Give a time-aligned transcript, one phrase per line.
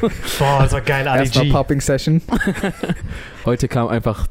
[0.00, 1.52] Boah, das war geil, Ali Erstmal G.
[1.52, 2.22] Popping Session.
[3.44, 4.26] Heute kam einfach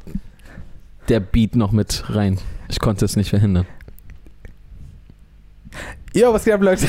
[1.08, 2.38] der Beat noch mit rein.
[2.68, 3.66] Ich konnte es nicht verhindern.
[6.12, 6.88] Jo, was geht ab, Leute?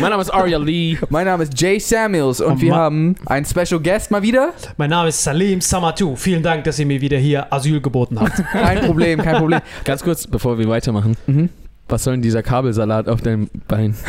[0.00, 0.98] Mein Name ist Arya Lee.
[1.08, 4.52] Mein Name ist Jay Samuels und Oh, wir haben einen Special Guest mal wieder.
[4.76, 6.16] Mein Name ist Salim Samatu.
[6.16, 8.36] Vielen Dank, dass ihr mir wieder hier Asyl geboten habt.
[8.52, 9.60] Kein Problem, kein Problem.
[9.84, 11.16] Ganz kurz, bevor wir weitermachen.
[11.26, 11.48] Mhm.
[11.90, 13.96] Was soll denn dieser Kabelsalat auf deinem Bein?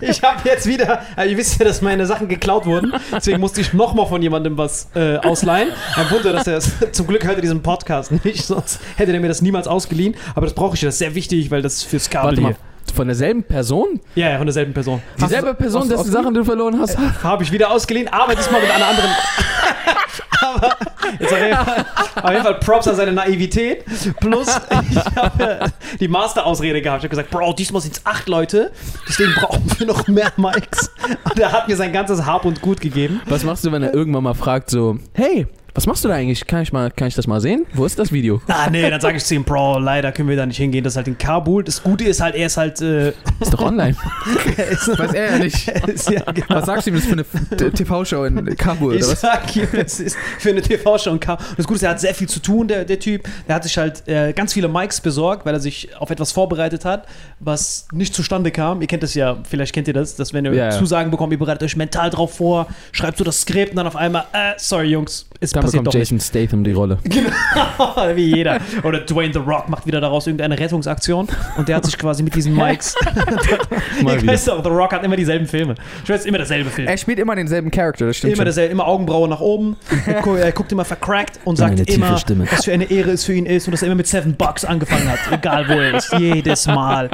[0.00, 3.60] Ich habe jetzt wieder, also ihr wisst ja, dass meine Sachen geklaut wurden, deswegen musste
[3.60, 5.70] ich nochmal von jemandem was äh, ausleihen.
[5.96, 9.20] Ein Wunder, dass er es, zum Glück hört er diesen Podcast nicht, sonst hätte er
[9.20, 10.14] mir das niemals ausgeliehen.
[10.34, 12.48] Aber das brauche ich, das ist sehr wichtig, weil das fürs Kabel Warte mal,
[12.84, 12.94] hier.
[12.94, 14.00] von derselben Person?
[14.14, 15.02] Ja, ja, von derselben Person.
[15.20, 16.96] Dieselbe Person, dessen Sachen du verloren hast?
[17.22, 19.10] Habe ich wieder ausgeliehen, aber diesmal mit einer anderen.
[20.40, 20.76] aber
[21.22, 23.84] auf jeden, Fall, Props an seine Naivität.
[24.20, 24.48] Plus,
[24.90, 25.70] ich habe
[26.00, 26.98] die Master-Ausrede gehabt.
[26.98, 28.72] Ich habe gesagt, Bro, diesmal sind es acht Leute,
[29.08, 30.90] deswegen brauchen wir noch mehr Mikes.
[31.24, 33.20] Und er hat mir sein ganzes Hab und Gut gegeben.
[33.26, 35.46] Was machst du, wenn er irgendwann mal fragt, so, hey,
[35.78, 36.44] was machst du da eigentlich?
[36.44, 37.64] Kann ich, mal, kann ich das mal sehen?
[37.72, 38.42] Wo ist das Video?
[38.48, 40.82] Ah, nee, dann sage ich zu ihm, Bro, leider können wir da nicht hingehen.
[40.82, 41.62] Das ist halt in Kabul.
[41.62, 42.80] Das Gute ist halt, er ist halt.
[42.80, 43.96] Äh, Ist doch online.
[44.56, 45.68] er ist, Weiß er ja nicht.
[45.68, 46.46] er ist, ja, genau.
[46.48, 49.20] Was sagst du ihm, das ist für eine TV-Show in Kabul Ich oder was?
[49.20, 52.14] sag ihm, es ist für eine TV-Show und K- Das Gute ist, er hat sehr
[52.14, 53.28] viel zu tun, der, der Typ.
[53.46, 56.84] Der hat sich halt äh, ganz viele Mics besorgt, weil er sich auf etwas vorbereitet
[56.84, 57.06] hat,
[57.38, 58.80] was nicht zustande kam.
[58.80, 60.70] Ihr kennt das ja, vielleicht kennt ihr das, dass wenn ihr ja.
[60.70, 63.94] Zusagen bekommt, ihr bereitet euch mental drauf vor, schreibt so das Skript und dann auf
[63.96, 66.98] einmal, äh, sorry Jungs, es Dann passiert bekommt doch Jason Statham die Rolle.
[67.04, 68.16] nicht.
[68.16, 68.60] Wie jeder.
[68.82, 72.34] Oder Dwayne The Rock macht wieder daraus irgendeine Rettungsaktion und der hat sich quasi mit
[72.34, 72.94] diesen Mics.
[74.02, 75.74] Mal ich weiß auch, The Rock hat immer dieselben Filme.
[76.04, 76.88] Ich weiß, immer derselbe Film.
[76.88, 79.76] Er spielt immer denselben Charakter, das stimmt Immer dasselbe, immer Augenbraue nach oben.
[80.06, 82.46] Er, gu er guckt immer vercrackt und sagt immer, Stimme.
[82.50, 84.64] was für eine Ehre es für ihn ist und dass er immer mit Seven Bucks
[84.64, 85.18] angefangen hat.
[85.30, 86.12] Egal wo er ist.
[86.18, 87.10] Jedes Mal.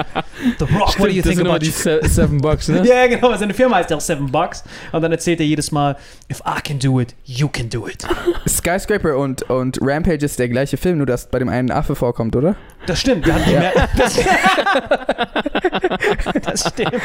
[0.58, 2.82] The Rock, what do you think about die Se Seven Bucks, ne?
[2.86, 4.64] Ja, genau, seine Firma heißt ja auch Seven Bucks.
[4.92, 5.96] Und dann erzählt er jedes Mal,
[6.30, 8.06] if I can do it, you can do it.
[8.46, 11.94] Skyscraper und, und Rampage ist der gleiche Film, nur dass bei dem einen ein Affe
[11.94, 12.56] vorkommt, oder?
[12.86, 13.24] Das stimmt.
[13.26, 14.18] Wir hatten die mehr, das,
[16.42, 17.02] das stimmt.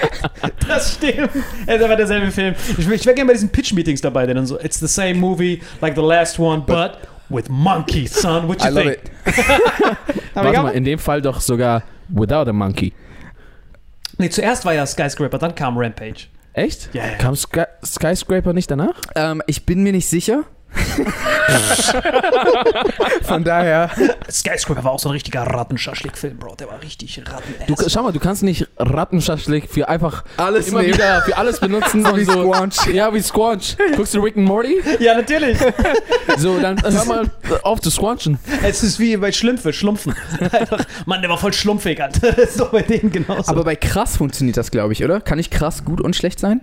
[0.68, 1.30] Das stimmt.
[1.66, 2.56] Es ist aber derselbe Film.
[2.78, 5.62] Ich, ich wäre gerne bei diesen Pitch-Meetings dabei, der dann so, it's the same movie
[5.82, 6.98] like the last one, but
[7.30, 8.48] with monkeys, son.
[8.48, 9.00] What you I love think?
[9.26, 9.46] it.
[10.36, 12.94] Aber Warte mal, in dem Fall doch sogar Without a Monkey.
[14.18, 16.26] Nee, zuerst war ja Skyscraper, dann kam Rampage.
[16.54, 16.90] Echt?
[16.94, 17.16] Ja, ja.
[17.18, 19.00] Kam Sky Skyscraper nicht danach?
[19.16, 20.44] Ähm, ich bin mir nicht sicher.
[23.24, 23.90] Von daher.
[24.30, 26.56] Skyscraper war auch so ein richtiger Rattenschaschlik-Film, Bro.
[26.56, 30.81] Der war richtig ratten Du, schau mal, du kannst nicht Rattenschaschlik für einfach Alles immer
[30.81, 30.94] nehmen.
[30.96, 32.44] wieder für alles benutzen So und wie so.
[32.44, 32.85] Squanch.
[32.94, 33.78] Ja, wie Squanch.
[33.96, 34.81] Guckst du Rick and Morty?
[35.00, 35.57] Ja, natürlich.
[36.38, 37.30] So, dann hör mal
[37.63, 38.38] auf zu squanchen.
[38.63, 40.13] es ist wie bei Schlümpfe, Schlumpfen.
[40.40, 42.31] Einfach, Mann, der war voll schlumpfig, Alter.
[42.31, 43.51] Das ist doch bei denen genauso.
[43.51, 45.19] Aber bei krass funktioniert das, glaube ich, oder?
[45.22, 46.62] Kann ich krass gut und schlecht sein?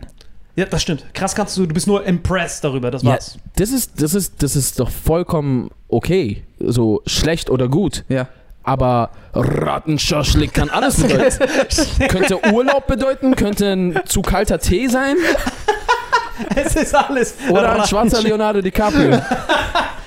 [0.57, 1.05] Ja, das stimmt.
[1.15, 3.39] Krass kannst du, du bist nur impressed darüber, das Ja, war's.
[3.57, 6.43] das ist, das ist, das ist doch vollkommen okay.
[6.59, 8.05] So schlecht oder gut.
[8.09, 8.29] Ja.
[8.63, 11.39] Aber Rattenschaschlik kann alles bedeuten.
[12.09, 15.17] könnte Urlaub bedeuten, könnte ein zu kalter Tee sein
[16.55, 17.35] Es ist alles.
[17.51, 19.19] oder ein schwarzer Leonardo DiCaprio.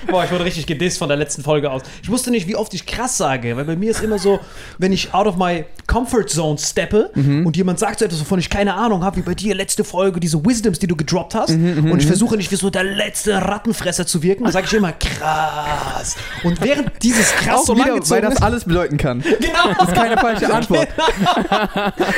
[0.06, 1.82] Boah, ich wurde richtig gedisst von der letzten Folge aus.
[2.02, 4.40] Ich wusste nicht, wie oft ich krass sage, weil bei mir ist immer so,
[4.78, 8.50] wenn ich out of my comfort zone steppe und jemand sagt so etwas, wovon ich
[8.50, 11.98] keine Ahnung habe, wie bei dir letzte Folge, diese Wisdoms, die du gedroppt hast, und
[12.00, 16.16] ich versuche nicht wie so der letzte Rattenfresser zu wirken, dann sage ich immer krass.
[16.42, 19.20] Und während dieses krass Auch so wieder, weil das alles bedeuten kann.
[19.40, 19.74] genau.
[19.78, 20.88] Das ist keine falsche Antwort.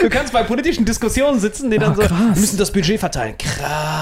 [0.01, 3.35] Du kannst bei politischen Diskussionen sitzen, die dann Ah, so, wir müssen das Budget verteilen.
[3.37, 4.02] Krass.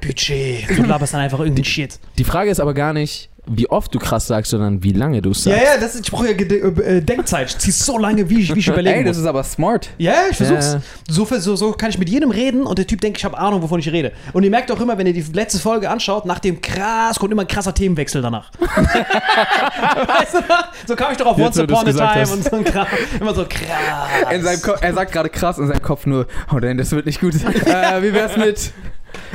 [0.00, 0.66] Budget.
[0.76, 1.98] Du laberst dann einfach irgendeinen Shit.
[2.18, 5.30] Die Frage ist aber gar nicht, wie oft du krass sagst, sondern wie lange du
[5.30, 5.66] es Ja, sagst.
[5.66, 7.48] ja, das ist, ich brauche ja Gede- äh, Denkzeit.
[7.48, 9.88] Ich zieh's so lange, wie ich, wie ich überlegen Ey, das ist aber smart.
[9.96, 10.74] Ja, ich versuch's.
[10.74, 10.80] Ja.
[11.08, 13.62] So, so, so kann ich mit jedem reden und der Typ denkt, ich habe Ahnung,
[13.62, 14.12] wovon ich rede.
[14.34, 17.32] Und ihr merkt auch immer, wenn ihr die letzte Folge anschaut, nach dem krass kommt
[17.32, 18.50] immer ein krasser Themenwechsel danach.
[18.60, 20.40] weißt du?
[20.86, 22.32] So kam ich doch auf Jetzt, Once Upon a Time hast.
[22.32, 22.86] und so ein Kram.
[23.18, 24.32] Immer so krass.
[24.32, 27.06] In seinem Ko er sagt gerade krass in seinem Kopf nur, oh nein, das wird
[27.06, 27.34] nicht gut.
[27.64, 28.72] äh, wie wär's mit.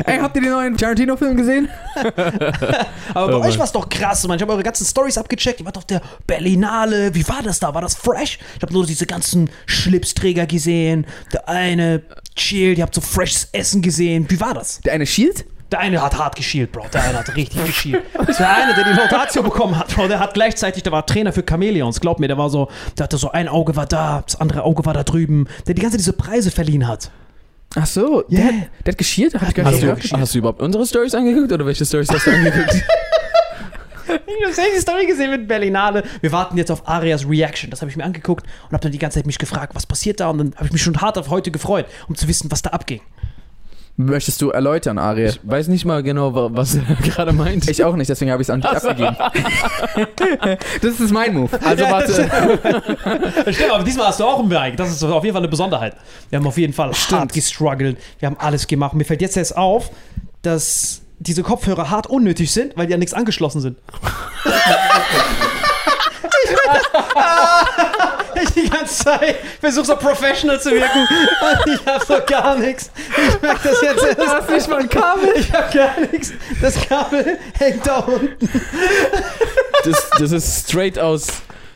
[0.05, 1.69] Ey, habt ihr den neuen Tarantino-Film gesehen?
[3.13, 4.27] Aber bei Oh euch war es doch krass.
[4.27, 4.37] Mann.
[4.37, 5.59] Ich habe eure ganzen Stories abgecheckt.
[5.59, 7.13] Ihr wart auf der Berlinale.
[7.15, 7.73] Wie war das da?
[7.73, 8.39] War das fresh?
[8.57, 11.05] Ich habe nur diese ganzen Schlipsträger gesehen.
[11.31, 12.03] Der eine
[12.35, 12.77] chillt.
[12.77, 14.25] Ihr habt so freshes Essen gesehen.
[14.29, 14.81] Wie war das?
[14.81, 15.45] Der eine Shield?
[15.71, 16.85] Der eine hat hart geschielt, Bro.
[16.93, 18.03] Der eine hat richtig geschielt.
[18.37, 21.41] Der eine, der die Laudatio bekommen hat, Bro, der hat gleichzeitig, der war Trainer für
[21.43, 21.99] Chameleons.
[21.99, 24.85] Glaub mir, der war so, der hatte so ein Auge war da, das andere Auge
[24.85, 27.09] war da drüben, der die ganze Zeit diese Preise verliehen hat.
[27.75, 28.53] Ach so, der, Yeah.
[28.53, 28.93] hat, der
[29.41, 30.11] hat ich gar Hast du, gehört.
[30.13, 32.73] hast du überhaupt unsere Stories angeguckt oder welche Stories hast du angeguckt?
[34.05, 36.03] Ich habe die Story gesehen mit Berlinale.
[36.21, 37.69] Wir warten jetzt auf Arias Reaction.
[37.71, 40.19] Das habe ich mir angeguckt und habe dann die ganze Zeit mich gefragt, was passiert
[40.19, 40.29] da?
[40.29, 42.71] Und dann habe ich mich schon hart auf heute gefreut, um zu wissen, was da
[42.71, 43.01] abging.
[43.95, 45.29] Möchtest du erläutern, Ariel?
[45.29, 47.69] Ich weiß nicht mal genau, wa- was er gerade meint.
[47.69, 49.15] Ich auch nicht, deswegen habe ich es an dich abgegeben.
[50.81, 51.49] das ist mein Move.
[51.63, 52.13] also Ja, warte.
[53.53, 54.77] Stimmt, aber diesmal hast du auch ein Bike.
[54.77, 55.95] Das ist auf jeden Fall eine Besonderheit.
[56.31, 57.33] Wir haben auf jeden Fall hart Stimmt.
[57.33, 57.97] gestruggelt.
[58.17, 58.95] Wir haben alles gemacht.
[58.95, 59.91] Mir fällt jetzt erst auf,
[60.41, 63.77] dass diese Kopfhörer hart unnötig sind, weil die an nichts angeschlossen sind.
[66.43, 66.51] ich
[68.51, 72.91] die ganze Zeit versuche so professional zu wirken und ich habe so gar nichts.
[73.09, 74.19] Ich merke das jetzt erst.
[74.19, 75.29] Du hast nicht mal ein Kabel.
[75.35, 76.33] Ich habe gar nichts.
[76.61, 78.49] Das Kabel hängt da unten.
[79.83, 81.27] Das, das ist straight aus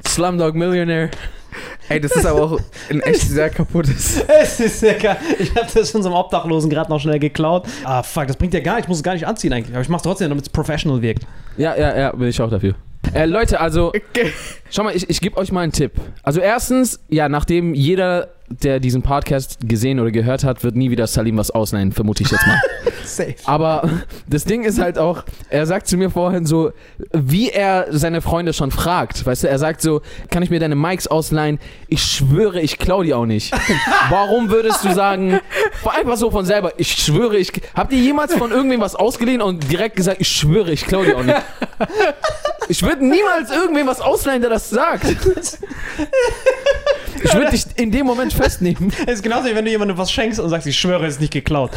[0.08, 1.10] Slumdog Millionaire.
[1.90, 2.60] Ey, das ist aber auch
[2.90, 4.22] ein echt sehr kaputtes.
[4.28, 5.18] Es ist sehr geil.
[5.40, 7.66] Ich habe das von so einem Obdachlosen gerade noch schnell geklaut.
[7.84, 8.86] Ah, fuck, das bringt ja gar nicht.
[8.86, 9.74] Ich muss es gar nicht anziehen eigentlich.
[9.74, 11.26] Aber ich mach's trotzdem, damit es professional wirkt.
[11.56, 12.76] Ja, ja, ja, bin ich auch dafür.
[13.14, 13.92] Äh, Leute, also,
[14.70, 15.92] schau mal, ich, ich gebe euch mal einen Tipp.
[16.24, 21.08] Also erstens, ja, nachdem jeder, der diesen Podcast gesehen oder gehört hat, wird nie wieder
[21.08, 22.62] Salim was ausleihen, vermute ich jetzt mal.
[23.04, 23.36] Safe.
[23.46, 23.90] Aber
[24.28, 26.72] das Ding ist halt auch, er sagt zu mir vorhin so,
[27.14, 29.26] wie er seine Freunde schon fragt.
[29.26, 31.60] Weißt du, er sagt so, kann ich mir deine Mikes ausleihen?
[31.88, 33.54] Ich schwöre, ich klau die auch nicht.
[34.10, 35.40] Warum würdest du sagen,
[35.86, 37.52] einfach so von selber, ich schwöre, ich.
[37.74, 41.14] Habt ihr jemals von irgendwem was ausgeliehen und direkt gesagt, ich schwöre, ich klau die
[41.14, 41.42] auch nicht?
[42.70, 45.06] Ich würde niemals irgendwem was ausleihen, der das sagt.
[47.24, 48.92] Ich würde dich in dem Moment festnehmen.
[49.06, 51.22] Es ist genauso wie wenn du jemandem was schenkst und sagst, ich schwöre, es ist
[51.22, 51.72] nicht geklaut.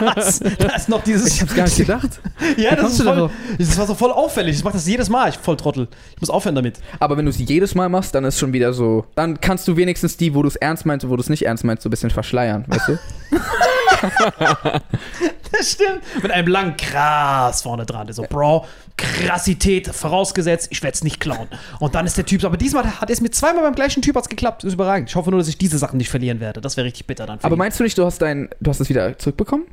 [0.00, 0.40] Was?
[0.40, 1.34] Da ist noch dieses.
[1.34, 2.20] Ich hab's gar nicht gedacht.
[2.56, 4.56] ja, das, ist voll, das war so voll auffällig.
[4.56, 5.28] Ich mach das jedes Mal.
[5.30, 5.88] Ich voll Trottel.
[6.14, 6.80] Ich muss aufhören damit.
[6.98, 9.04] Aber wenn du es jedes Mal machst, dann ist schon wieder so.
[9.14, 11.46] Dann kannst du wenigstens die, wo du es ernst meinst und wo du es nicht
[11.46, 12.98] ernst meinst, so ein bisschen verschleiern, weißt du?
[15.52, 16.00] Das stimmt.
[16.22, 18.06] Mit einem langen Krass vorne dran.
[18.06, 18.64] Der so, Bro,
[19.02, 21.48] Krassität vorausgesetzt, ich werde es nicht klauen.
[21.80, 24.28] Und dann ist der Typ aber diesmal hat es mit zweimal beim gleichen Typ hat's
[24.28, 24.62] geklappt.
[24.62, 25.08] Das ist überragend.
[25.10, 26.60] Ich hoffe nur, dass ich diese Sachen nicht verlieren werde.
[26.60, 27.38] Das wäre richtig bitter dann.
[27.38, 27.58] Für Aber ihn.
[27.58, 29.64] meinst du nicht, du hast dein, du hast es wieder zurückbekommen?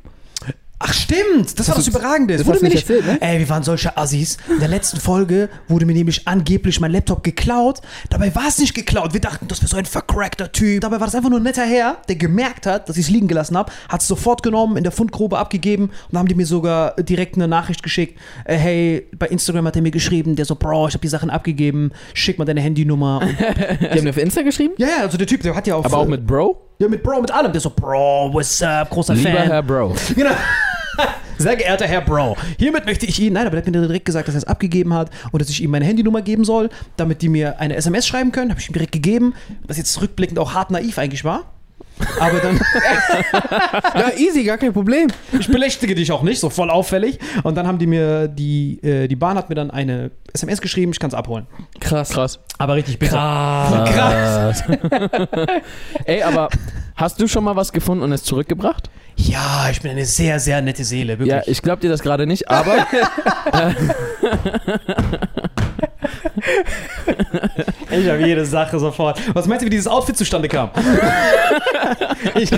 [0.82, 2.38] Ach stimmt, das war das hast du- Überragende.
[2.38, 3.18] das wurde mir nicht erzählt, ne?
[3.20, 4.38] Ey, wir waren solche Assis.
[4.48, 7.80] In der letzten Folge wurde mir nämlich angeblich mein Laptop geklaut.
[8.08, 9.12] Dabei war es nicht geklaut.
[9.12, 10.80] Wir dachten, das wäre so ein vercrackter Typ.
[10.80, 13.28] Dabei war das einfach nur ein netter Herr, der gemerkt hat, dass ich es liegen
[13.28, 16.46] gelassen habe, hat es sofort genommen, in der Fundgrube abgegeben und dann haben die mir
[16.46, 18.18] sogar direkt eine Nachricht geschickt.
[18.46, 21.28] Äh, hey, bei Instagram hat er mir geschrieben, der so, Bro, ich habe die Sachen
[21.28, 23.20] abgegeben, schick mal deine Handynummer.
[23.80, 24.72] Die haben dir auf Insta geschrieben?
[24.78, 25.84] ja, ja, also der Typ, der hat ja auf.
[25.84, 26.58] Aber auch mit Bro?
[26.78, 27.52] Ja, mit Bro, mit allem.
[27.52, 29.46] Der so, Bro, what's up, großer Lieber Fan.
[29.46, 29.94] Herr Bro.
[30.16, 30.30] Genau.
[31.38, 34.28] Sehr geehrter Herr Bro, hiermit möchte ich Ihnen, nein, aber der hat mir direkt gesagt,
[34.28, 37.28] dass er es abgegeben hat und dass ich ihm meine Handynummer geben soll, damit die
[37.28, 38.50] mir eine SMS schreiben können.
[38.50, 39.34] Habe ich ihm direkt gegeben,
[39.66, 41.59] was jetzt rückblickend auch hart naiv eigentlich war.
[42.18, 42.58] Aber dann,
[43.94, 45.08] Ja, easy, gar kein Problem.
[45.38, 47.18] ich belästige dich auch nicht, so voll auffällig.
[47.42, 50.92] Und dann haben die mir, die, äh, die Bahn hat mir dann eine SMS geschrieben,
[50.92, 51.46] ich kann es abholen.
[51.80, 52.10] Krass.
[52.10, 52.38] Krass.
[52.58, 53.16] Aber richtig bitter.
[53.92, 54.64] Krass.
[56.04, 56.48] Ey, aber
[56.96, 58.90] hast du schon mal was gefunden und es zurückgebracht?
[59.16, 61.28] Ja, ich bin eine sehr, sehr nette Seele, wirklich.
[61.28, 62.86] Ja, ich glaube dir das gerade nicht, aber
[67.90, 69.20] Ich habe jede Sache sofort.
[69.34, 70.70] Was meinst du, wie dieses Outfit zustande kam?
[72.36, 72.50] ich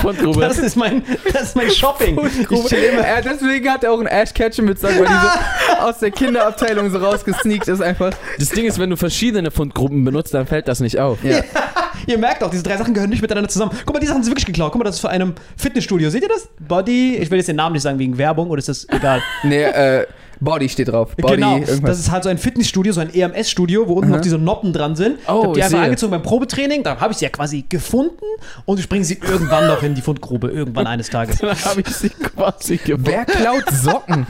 [0.00, 0.40] Fundgrube.
[0.40, 1.02] das ist mein,
[1.32, 2.18] das ist mein Shopping.
[2.26, 3.06] Ich chill immer.
[3.06, 6.90] Ja, deswegen hat er auch einen Ash Ketchum mit, weil die so aus der Kinderabteilung
[6.90, 8.12] so rausgesneakt ist einfach.
[8.38, 11.22] Das Ding ist, wenn du verschiedene Fundgruppen benutzt, dann fällt das nicht auf.
[11.22, 11.40] Ja.
[12.06, 13.72] Ihr merkt auch, diese drei Sachen gehören nicht miteinander zusammen.
[13.84, 14.70] Guck mal, die Sachen sind wirklich geklaut.
[14.72, 16.08] Guck mal, das ist von einem Fitnessstudio.
[16.08, 16.48] Seht ihr das?
[16.60, 17.16] Body.
[17.16, 19.20] Ich will jetzt den Namen nicht sagen wegen Werbung oder ist das egal?
[19.42, 20.06] Nee, äh,
[20.40, 21.16] Body steht drauf.
[21.16, 21.58] Body, genau.
[21.58, 21.98] Das irgendwas.
[21.98, 24.16] ist halt so ein Fitnessstudio, so ein EMS-Studio, wo unten Aha.
[24.16, 25.18] noch diese Noppen dran sind.
[25.26, 25.84] Oh, ich hab die ich einfach sehe.
[25.84, 26.82] angezogen beim Probetraining.
[26.82, 28.24] Da habe ich sie ja quasi gefunden
[28.64, 30.48] und ich bringe sie irgendwann noch in die Fundgrube.
[30.48, 31.38] Irgendwann eines Tages.
[31.40, 33.04] Dann habe ich sie quasi gewonnen.
[33.06, 34.26] Wer klaut Socken?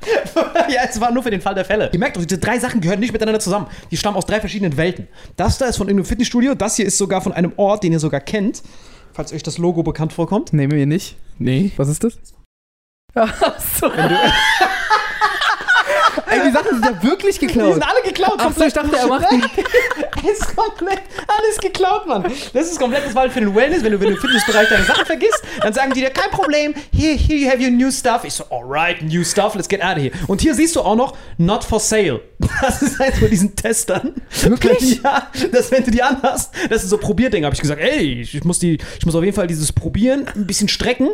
[0.68, 1.90] ja, es war nur für den Fall der Fälle.
[1.92, 3.66] Ihr merkt doch, diese drei Sachen gehören nicht miteinander zusammen.
[3.90, 5.08] Die stammen aus drei verschiedenen Welten.
[5.36, 8.00] Das da ist von irgendeinem Fitnessstudio, das hier ist sogar von einem Ort, den ihr
[8.00, 8.62] sogar kennt.
[9.12, 10.52] Falls euch das Logo bekannt vorkommt.
[10.52, 11.16] Nehmen wir nicht.
[11.38, 11.72] Nee.
[11.76, 12.18] Was ist das?
[13.14, 13.90] Achso.
[13.90, 14.16] Ey,
[16.48, 17.74] die Sachen sind ja wirklich Die geklaut.
[17.74, 18.34] sind alle geklaut.
[18.38, 19.42] Ach so, ich dachte, er macht die.
[20.30, 22.24] Es ist komplett alles geklaut, Mann.
[22.52, 23.82] Das ist komplett das war für den Wellness.
[23.82, 26.74] Wenn du, wenn du im Fitnessbereich deine Sachen vergisst, dann sagen die dir, kein Problem,
[26.92, 28.24] here, here you have your new stuff.
[28.24, 30.12] Ich so, alright, new stuff, let's get out of here.
[30.26, 32.20] Und hier siehst du auch noch, not for sale.
[32.60, 34.14] Das ist eins von diesen Testern.
[34.42, 35.00] Wirklich?
[35.04, 37.44] Ja, dass wenn du die anhast, das ist so Probierding.
[37.44, 40.46] Habe ich gesagt, ey, ich muss, die, ich muss auf jeden Fall dieses Probieren ein
[40.46, 41.10] bisschen strecken.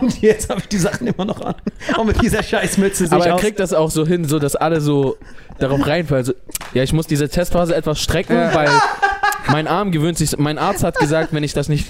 [0.00, 1.54] Und jetzt habe ich die Sachen immer noch an.
[1.96, 3.40] Und mit dieser Scheißmütze sehe Aber ich er aus.
[3.40, 5.16] kriegt das auch so hin, so dass alle so
[5.58, 6.24] darauf reinfallen.
[6.24, 6.32] So,
[6.74, 8.70] ja, ich muss diese Testphase etwas strecken, weil
[9.50, 10.36] mein Arm gewöhnt sich.
[10.38, 11.86] Mein Arzt hat gesagt, wenn ich das nicht.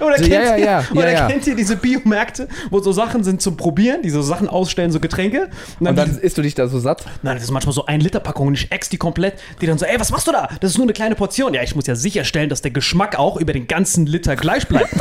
[0.00, 1.26] Oder So, kennt, ja, ja, ihr, ja, oder ja, ja.
[1.28, 5.00] kennt ihr diese Biomärkte, wo so Sachen sind zum Probieren, die so Sachen ausstellen, so
[5.00, 5.48] Getränke?
[5.78, 7.04] Und Und dann isst du dich da so satt.
[7.22, 9.34] Nein, das ist manchmal so ein Liter Packung und ich ex die komplett.
[9.60, 10.48] Die dann so, ey, was machst du da?
[10.60, 11.54] Das ist nur eine kleine Portion.
[11.54, 14.92] Ja, ich muss ja sicherstellen, dass der Geschmack auch über den ganzen Liter gleich bleibt.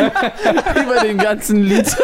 [0.74, 1.86] Über den ganzen Lied.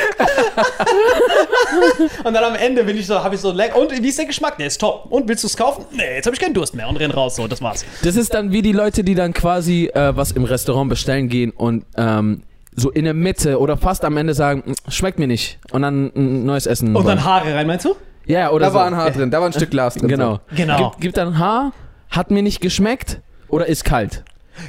[2.24, 3.76] Und dann am Ende bin ich so, habe ich so lecker.
[3.78, 4.58] Und wie ist der Geschmack?
[4.58, 5.06] Der ist top.
[5.10, 5.84] Und willst du es kaufen?
[5.92, 7.36] Nee, jetzt habe ich keinen Durst mehr und renn raus.
[7.36, 7.84] So, das war's.
[8.02, 11.50] Das ist dann wie die Leute, die dann quasi äh, was im Restaurant bestellen gehen
[11.50, 12.42] und ähm,
[12.74, 15.58] so in der Mitte oder fast am Ende sagen, "Mm, schmeckt mir nicht.
[15.72, 16.88] Und dann ein neues Essen.
[16.88, 17.16] Und wollen.
[17.16, 17.94] dann Haare rein, meinst du?
[18.26, 18.78] ja, oder Da so.
[18.78, 20.08] war ein Haar drin, da war ein Stück Glas drin.
[20.08, 20.40] Genau.
[20.54, 20.90] Genau.
[20.90, 21.72] Gibt, gibt dann ein Haar,
[22.10, 24.24] hat mir nicht geschmeckt oder ist kalt.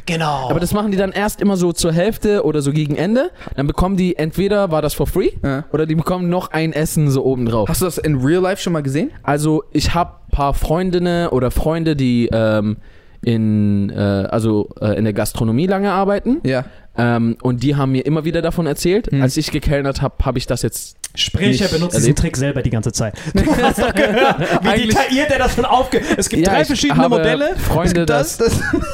[0.06, 0.50] Genau.
[0.50, 3.32] Aber das machen die dann erst immer so zur Hälfte oder so gegen Ende.
[3.56, 5.66] Dann bekommen die entweder war das for free Ja.
[5.72, 7.70] oder die bekommen noch ein Essen so oben drauf.
[7.70, 9.12] Hast du das in Real Life schon mal gesehen?
[9.24, 12.78] Also ich habe paar Freundinnen oder Freunde, die ähm,
[13.24, 13.96] in äh,
[14.30, 16.66] also äh, in der Gastronomie lange arbeiten Ja.
[16.98, 19.12] ähm, und die haben mir immer wieder davon erzählt.
[19.12, 19.22] Hm.
[19.22, 22.16] Als ich gekellnert habe, habe ich das jetzt Sprich, er benutzt diesen.
[22.16, 23.14] Trick selber die ganze Zeit.
[23.34, 26.02] Du hast doch gehört, wie Eigentlich- detailliert er das schon aufge...
[26.18, 27.56] Es gibt Ja, drei verschiedene Modelle.
[27.58, 28.38] Freunde, gibt das,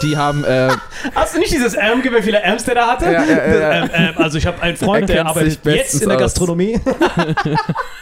[0.01, 0.69] die haben äh,
[1.15, 3.05] Hast du nicht dieses Arm, wie viele Arms der da hatte?
[3.05, 3.83] Ja, ja.
[3.83, 6.17] Ähm, ähm, also ich habe einen Freund, Er der arbeitet jetzt in der.
[6.17, 6.79] Gastronomie.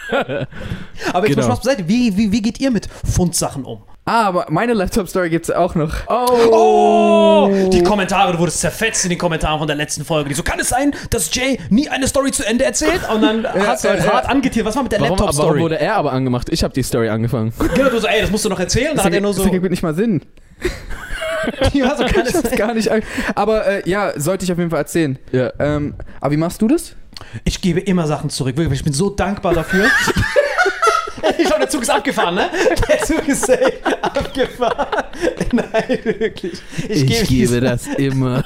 [0.10, 1.48] Aber jetzt Genau.
[1.48, 1.88] mal Spaß beiseite.
[1.88, 3.82] Wie, wie, wie geht ihr mit Fundsachen um?
[4.08, 5.92] Ah, aber meine Laptop-Story gibt's auch noch.
[6.08, 7.70] Oh!
[7.74, 10.30] Die Kommentare, du wurdest zerfetzt in den Kommentaren von der letzten Folge.
[10.30, 13.02] Die so, kann es sein, dass Jay nie eine Story zu Ende erzählt?
[13.12, 14.14] Und dann hast du halt ja, ja.
[14.14, 14.64] hart angetiert.
[14.64, 15.60] Was war mit der warum, warum Laptop-Story?
[15.60, 16.50] wurde er aber angemacht?
[16.52, 17.52] Ich habe die Story angefangen.
[17.74, 18.90] Genau, du so, ey, das musst du noch erzählen.
[18.90, 20.22] Dann Das hat er nur so, ergibt nicht mal Sinn.
[21.74, 22.92] ja, so kann es Ich hab's gar nicht.
[23.34, 25.18] Aber äh, ja, sollte ich auf jeden Fall erzählen.
[25.32, 25.52] Ja.
[25.58, 26.96] Ähm, aber wie machst du das?
[27.44, 28.56] Ich gebe immer Sachen zurück.
[28.56, 29.88] Wirklich, ich bin so dankbar dafür.
[31.38, 32.50] ich glaube, der Zug ist abgefahren, ne?
[32.90, 35.06] Der Zug ist safe abgefahren.
[35.52, 36.62] Nein, wirklich.
[36.88, 38.44] Ich, gebe, gebe das immer.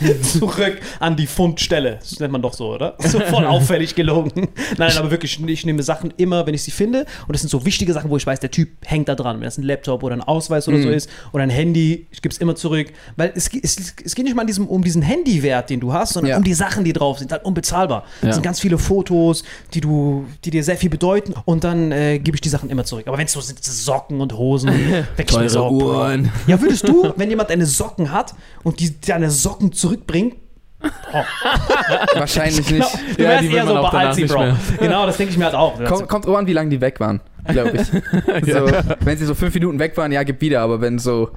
[0.22, 1.98] zurück an die Fundstelle.
[2.00, 2.96] Das nennt man doch so, oder?
[3.00, 4.48] So voll auffällig gelogen.
[4.78, 7.06] Nein, aber wirklich, ich nehme Sachen immer, wenn ich sie finde.
[7.26, 9.36] Und das sind so wichtige Sachen, wo ich weiß, der Typ hängt da dran.
[9.36, 12.32] Wenn das ein Laptop oder ein Ausweis oder so ist oder ein Handy, ich gebe
[12.32, 12.92] es immer zurück.
[13.16, 16.14] Weil es, es, es geht nicht mal an diesem, um diesen Handywert, den du hast,
[16.14, 16.36] sondern Ja.
[16.38, 17.32] um die Sachen, die drauf sind.
[17.32, 18.04] Halt unbezahlbar.
[18.22, 18.28] Ja.
[18.28, 21.34] Das sind ganz viele Fotos, die du, die dir sehr viel bedeuten.
[21.44, 23.06] Und dann äh, gebe ich die Sachen immer zurück.
[23.06, 24.70] Aber wenn es so sind, Socken und Hosen,
[25.16, 25.70] weg Teure so, boah.
[26.08, 26.30] Uhren.
[26.46, 30.36] Ja, würdest du, wenn jemand deine Socken hat und die deine Socken zurückbringt,
[32.14, 33.18] Wahrscheinlich Genau, nicht.
[33.18, 34.44] du Ja, wärst eher so auch behalt sie, Bro.
[34.80, 35.82] Genau, das denke ich mir halt auch.
[35.84, 37.86] Kommt, kommt an, wie lange die weg waren, glaube ich.
[38.52, 38.66] so,
[39.00, 40.60] wenn sie so fünf Minuten weg waren, ja, gib wieder.
[40.60, 41.30] Aber wenn so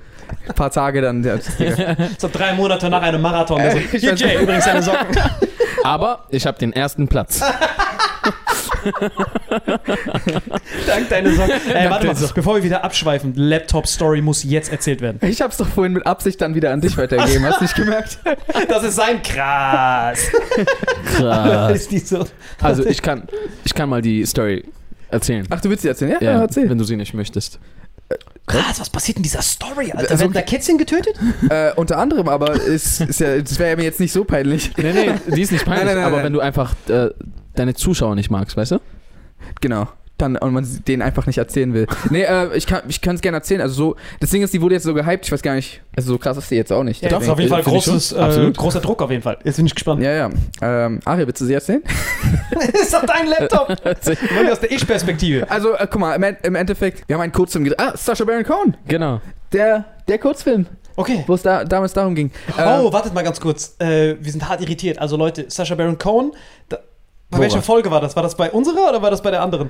[0.49, 1.23] ein paar Tage, dann.
[1.23, 1.37] Ja,
[2.17, 3.61] So drei Monate nach einem Marathon.
[3.61, 5.15] Äh, so, Jay, übrigens deine Socken.
[5.83, 7.41] Aber ich habe den ersten Platz.
[10.87, 11.53] Dank deine Socken.
[11.73, 12.35] Ey, warte mal, Socken.
[12.35, 15.19] bevor wir wieder abschweifen, Laptop-Story muss jetzt erzählt werden.
[15.27, 17.45] ich hab's doch vorhin mit Absicht dann wieder an dich weitergegeben.
[17.45, 18.19] Hast du nicht gemerkt?
[18.69, 20.19] Das ist sein krass.
[21.15, 21.71] Krass.
[21.75, 22.25] ist die so.
[22.61, 23.23] Also ich kann,
[23.63, 24.65] ich kann mal die Story
[25.09, 25.45] erzählen.
[25.49, 26.11] Ach, du willst sie erzählen?
[26.11, 26.69] Ja, Ja, ja erzähl.
[26.69, 27.59] wenn du sie nicht möchtest.
[28.45, 30.11] Krass, was passiert in dieser Story, Alter?
[30.11, 31.15] Also, Werden da Kätzchen getötet?
[31.49, 34.71] Äh, unter anderem, aber es ist ja, das wäre ja mir jetzt nicht so peinlich.
[34.77, 36.25] Nee, nee, die ist nicht peinlich, Nein, nein, nein, aber nein.
[36.25, 37.09] wenn du einfach äh,
[37.57, 38.79] deine Zuschauer nicht magst, weißt du?
[39.61, 39.87] Genau.
[40.17, 41.85] Dann, und man denen einfach nicht erzählen will.
[42.09, 43.61] Nee, äh, ich kann ich es gerne erzählen.
[43.61, 46.13] Also so, das Ding ist, die wurde jetzt so gehypt, ich weiß gar nicht, also
[46.13, 47.03] so krass ist die jetzt auch nicht.
[47.03, 48.57] Ja, das ist auf jeden Fall großes, äh, Absolut.
[48.57, 49.37] großer Druck auf jeden Fall.
[49.43, 50.01] Jetzt bin ich gespannt.
[50.01, 50.29] Ja, ja.
[50.61, 51.83] Ähm, Ari, willst du sie erzählen?
[52.73, 53.69] ist doch dein Laptop.
[54.51, 55.49] Aus der Ich-Perspektive.
[55.51, 57.79] Also, äh, guck mal, im, im Endeffekt, wir haben einen Kurzfilm gedreht.
[57.79, 58.75] Ah, Sacha Baron Cohen.
[58.87, 59.21] Genau.
[59.53, 61.23] Der, der Kurzfilm, Okay.
[61.27, 62.31] wo es da, damals darum ging.
[62.57, 63.75] Oh, wartet mal ganz kurz.
[63.77, 64.97] Äh, wir sind hart irritiert.
[64.97, 66.31] Also Leute, Sacha Baron Cohen,
[66.69, 66.79] da,
[67.29, 68.15] bei welcher Folge war das?
[68.15, 69.69] War das bei unserer oder war das bei der anderen?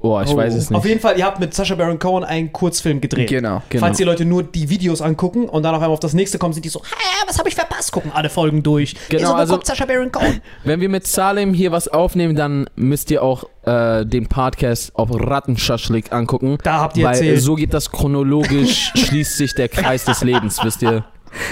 [0.00, 0.36] Oh, ich Oh.
[0.36, 0.90] weiß es Auf nicht.
[0.90, 3.28] jeden Fall, ihr habt mit Sacha Baron Cohen einen Kurzfilm gedreht.
[3.28, 3.62] Genau.
[3.68, 3.84] Genau.
[3.84, 6.52] Falls die Leute nur die Videos angucken und dann auf einmal auf das nächste kommen,
[6.54, 7.90] sind die so, hä, was habe ich verpasst?
[7.90, 8.94] Gucken alle Folgen durch.
[9.08, 10.40] Genau, also- kommt Sacha Baron Cohen?
[10.64, 15.08] Wenn wir mit Salem hier was aufnehmen, dann müsst ihr auch äh, den Podcast auf
[15.12, 16.58] Rattenschaschlik angucken.
[16.62, 17.40] Da habt ihr weil erzählt.
[17.42, 21.04] so geht das chronologisch, schließt sich der Kreis des Lebens, wisst ihr.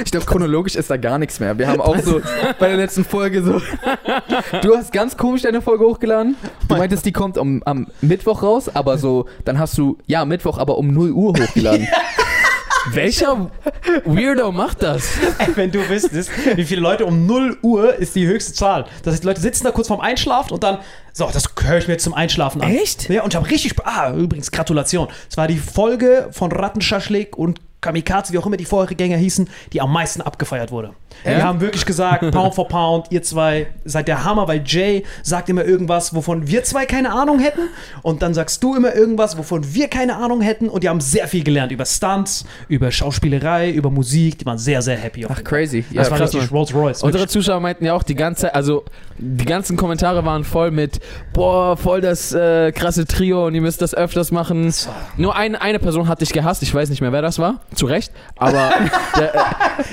[0.04, 1.58] Ich glaube, chronologisch ist da gar nichts mehr.
[1.58, 2.20] Wir haben auch so
[2.58, 3.60] bei der letzten Folge so.
[4.62, 6.36] Du hast ganz komisch deine Folge hochgeladen.
[6.68, 10.58] Du meintest, die kommt am, am Mittwoch raus, aber so, dann hast du, ja, Mittwoch,
[10.58, 11.88] aber um 0 Uhr hochgeladen.
[12.92, 13.50] Welcher
[14.04, 15.08] Weirdo macht das?
[15.38, 18.86] Ey, wenn du wüsstest, wie viele Leute um 0 Uhr ist die höchste Zahl.
[19.02, 20.78] Das heißt, die Leute sitzen da kurz vorm Einschlafen und dann,
[21.12, 22.70] so, das höre ich mir jetzt zum Einschlafen an.
[22.70, 23.08] Echt?
[23.08, 23.74] Ja, und ich habe richtig.
[23.84, 25.08] Ah, übrigens, Gratulation.
[25.28, 29.80] Es war die Folge von Rattenschaschlik und Kamikaze, wie auch immer die Vorgänger hießen, die
[29.80, 30.90] am meisten abgefeiert wurde.
[31.24, 31.36] Ja?
[31.36, 35.48] Wir haben wirklich gesagt, Pound for Pound, ihr zwei seid der Hammer, weil Jay sagt
[35.48, 37.68] immer irgendwas, wovon wir zwei keine Ahnung hätten.
[38.02, 40.68] Und dann sagst du immer irgendwas, wovon wir keine Ahnung hätten.
[40.68, 44.38] Und die haben sehr viel gelernt über Stunts, über Schauspielerei, über Musik.
[44.38, 45.26] Die waren sehr, sehr happy.
[45.28, 45.84] Ach, crazy.
[45.90, 47.02] Ja, Das war krass, richtig Rolls Royce.
[47.02, 48.84] Unsere Zuschauer meinten ja auch die ganze, also
[49.18, 51.00] die ganzen Kommentare waren voll mit,
[51.32, 54.72] boah, voll das äh, krasse Trio und ihr müsst das öfters machen.
[55.16, 57.86] Nur ein, eine Person hat dich gehasst, ich weiß nicht mehr, wer das war, zu
[57.86, 58.70] Recht, aber
[59.18, 59.32] der,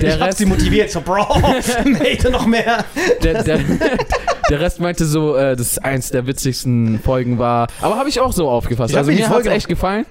[0.00, 1.26] der ich Rest, sie motiviert, so, Bro,
[1.84, 2.84] mate noch mehr.
[3.22, 3.60] der, der,
[4.50, 7.68] der Rest meinte so, äh, das eins der witzigsten Folgen war.
[7.80, 8.96] Aber habe ich auch so aufgefasst.
[8.96, 10.06] Also mir hat es Folge echt gefallen.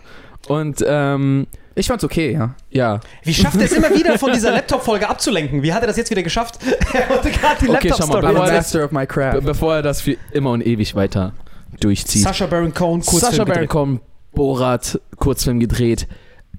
[0.47, 2.53] Und ähm, Ich fand's okay, ja.
[2.69, 2.99] ja.
[3.23, 5.63] Wie schafft er es immer wieder von dieser Laptop-Folge abzulenken?
[5.63, 6.59] Wie hat er das jetzt wieder geschafft?
[6.93, 9.41] er wollte gerade die Okay, Laptop-Story bevor master of my Be craft.
[9.45, 11.33] bevor er das für immer und ewig weiter
[11.79, 12.23] durchzieht.
[12.23, 13.67] Sasha Baron Cohen, Kurzfilm Sasha Baron.
[13.67, 13.99] Cohen,
[14.33, 16.07] Borat, Kurzfilm gedreht.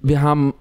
[0.01, 0.55] Wir haben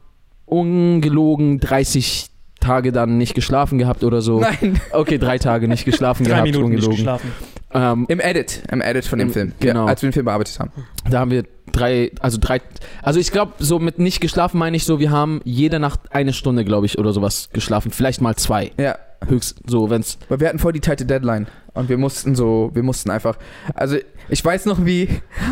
[0.54, 2.28] ungelogen 30
[2.60, 4.40] Tage dann nicht geschlafen gehabt oder so.
[4.40, 6.96] Nein, Okay, drei Tage nicht geschlafen Drei gehabt, Minuten nicht ungelogen.
[6.96, 7.32] geschlafen.
[7.74, 8.64] Ähm, im Edit.
[8.72, 9.52] Im Edit von dem Im- Film.
[9.60, 9.82] genau.
[9.82, 10.72] Ja, als wir den Film bearbeitet haben.
[11.10, 12.62] da haben wir drei, also drei,
[13.02, 16.32] also ich glaube, so mit nicht geschlafen meine ich so, wir haben jede Nacht eine
[16.34, 17.92] Stunde, glaube ich, oder sowas geschlafen.
[17.92, 18.72] Vielleicht mal zwei.
[18.80, 18.96] Ja,
[19.28, 20.18] Höchst, so, wenn's.
[20.30, 21.48] weil wir hatten voll die tighte Deadline.
[21.74, 23.38] Und wir mussten so, wir mussten einfach.
[23.74, 23.98] Also,
[24.30, 25.10] ich weiß noch, wie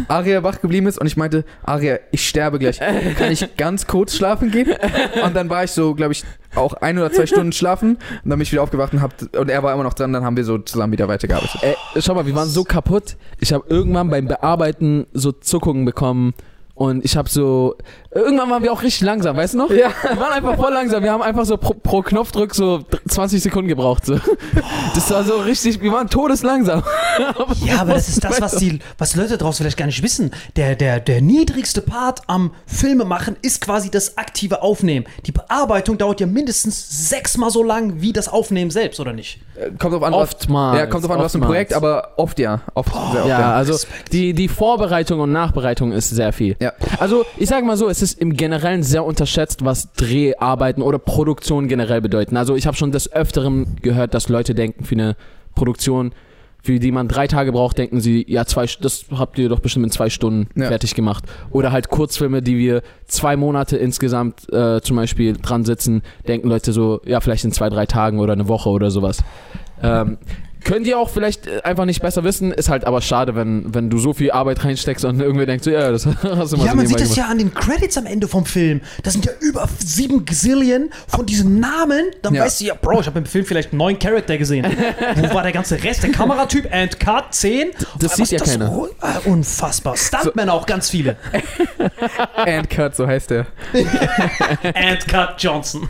[0.08, 2.80] Aria wach geblieben ist und ich meinte, Aria, ich sterbe gleich.
[3.18, 4.70] Kann ich ganz kurz schlafen gehen?
[5.26, 6.24] Und dann war ich so, glaube ich,
[6.56, 7.96] auch ein oder zwei Stunden schlafen.
[7.96, 10.14] Und dann bin ich wieder aufgewacht und, hab, und er war immer noch dran.
[10.14, 11.62] Dann haben wir so zusammen wieder weitergearbeitet.
[11.64, 13.18] Äh, schau mal, wir waren so kaputt.
[13.40, 16.34] Ich habe irgendwann beim Bearbeiten so Zuckungen bekommen.
[16.82, 17.76] Und ich habe so.
[18.14, 19.70] Irgendwann waren wir auch richtig langsam, weißt du noch?
[19.70, 19.90] Ja.
[20.04, 21.04] Wir waren einfach voll langsam.
[21.04, 24.06] Wir haben einfach so pro, pro Knopfdruck so 20 Sekunden gebraucht.
[24.06, 24.18] So.
[24.96, 25.80] Das war so richtig.
[25.82, 26.84] Wir waren todeslangsam.
[27.66, 30.32] Ja, aber das ist das, was die, was Leute draußen vielleicht gar nicht wissen.
[30.56, 35.06] Der, der, der niedrigste Part am Filmemachen ist quasi das aktive Aufnehmen.
[35.26, 39.40] Die Bearbeitung dauert ja mindestens sechsmal so lang wie das Aufnehmen selbst, oder nicht?
[39.56, 40.80] Äh, Kommt drauf an, Oftmals.
[40.80, 41.50] ja, kommt drauf an, was oftmals.
[41.50, 42.62] Projekt, aber oft ja.
[42.74, 44.14] Oft, sehr oft, Ja, also Respekt.
[44.14, 46.56] die, die Vorbereitung und Nachbereitung ist sehr viel.
[46.60, 46.71] Ja.
[47.00, 51.68] Also ich sage mal so, es ist im Generellen sehr unterschätzt, was Dreharbeiten oder Produktion
[51.68, 52.38] generell bedeuten.
[52.38, 55.16] Also ich habe schon des Öfteren gehört, dass Leute denken, für eine
[55.56, 56.12] Produktion,
[56.64, 59.86] für die man drei Tage braucht, denken sie, ja, zwei, das habt ihr doch bestimmt
[59.86, 60.68] in zwei Stunden Ja.
[60.68, 61.24] fertig gemacht.
[61.50, 66.72] Oder halt Kurzfilme, die wir zwei Monate insgesamt äh, zum Beispiel dran sitzen, denken Leute
[66.72, 69.24] so, ja, vielleicht in zwei, drei Tagen oder eine Woche oder sowas.
[69.82, 70.20] Ähm,
[70.64, 73.90] könnt ihr auch vielleicht äh, einfach nicht besser wissen, ist halt aber schade, wenn, wenn
[73.90, 76.46] du so viel Arbeit reinsteckst und irgendwer denkt so, ja, das hast du mal Ja,
[76.46, 77.18] so man nebenbei sieht das gemacht.
[77.18, 78.82] ja an den Credits am Ende vom Film.
[79.04, 82.06] Das sind ja über sieben Gazillion von diesen Namen.
[82.22, 82.44] Dann Ja.
[82.46, 84.66] weißt du ja, Bro, ich habe im Film vielleicht neun Charakter gesehen.
[85.16, 86.04] Wo war der ganze Rest?
[86.04, 87.70] Der Kameratyp, and Cut, 10.
[88.00, 88.68] Das sieht ja ist keiner.
[88.68, 89.96] so- Ah, Unfassbar.
[89.98, 91.18] Stuntmen auch ganz viele.
[92.36, 93.48] And Cut, so heißt der.
[94.74, 95.88] and Cut Johnson.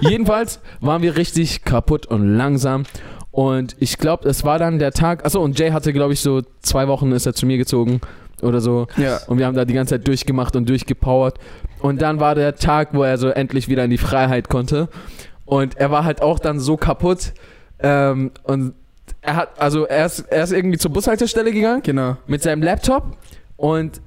[0.00, 2.84] Jedenfalls waren wir richtig kaputt und langsam.
[3.32, 5.24] Und ich glaube, es war dann der Tag.
[5.24, 8.00] Achso, und Jay hatte, glaube ich, so zwei Wochen ist er zu mir gezogen
[8.42, 8.86] oder so.
[8.98, 9.20] Ja.
[9.26, 11.38] Und wir haben da die ganze Zeit durchgemacht und durchgepowert.
[11.80, 14.88] Und dann war der Tag, wo er so endlich wieder in die Freiheit konnte.
[15.46, 17.32] Und er war halt auch dann so kaputt.
[17.78, 18.74] Ähm, und
[19.22, 22.16] er hat, also er ist, er ist irgendwie zur Bushaltestelle gegangen Genau.
[22.26, 23.16] mit seinem Laptop.
[23.56, 24.00] Und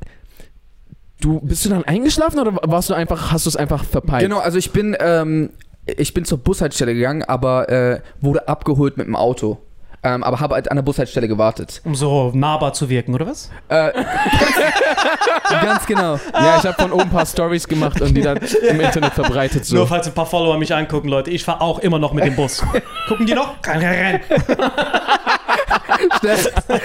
[1.22, 4.24] du bist du dann eingeschlafen oder warst du einfach, hast du es einfach verpeilt?
[4.24, 5.50] Genau, also ich bin, ähm,
[5.86, 9.58] ich bin zur Bushaltestelle gegangen, aber äh, wurde abgeholt mit dem Auto.
[10.04, 11.82] Ähm, aber habe halt an der Bushaltestelle gewartet.
[11.84, 13.50] Um so nahbar zu wirken, oder was?
[13.70, 13.92] Äh,
[15.50, 16.20] ganz genau.
[16.32, 18.38] Ja, ich habe von oben ein paar Stories gemacht und die dann
[18.70, 19.66] im Internet verbreitet.
[19.66, 19.78] So.
[19.78, 21.32] Nur falls ein paar Follower mich angucken, Leute.
[21.32, 22.64] Ich fahre auch immer noch mit dem Bus.
[23.08, 23.60] Gucken die noch?
[23.64, 24.22] Kein Rennen.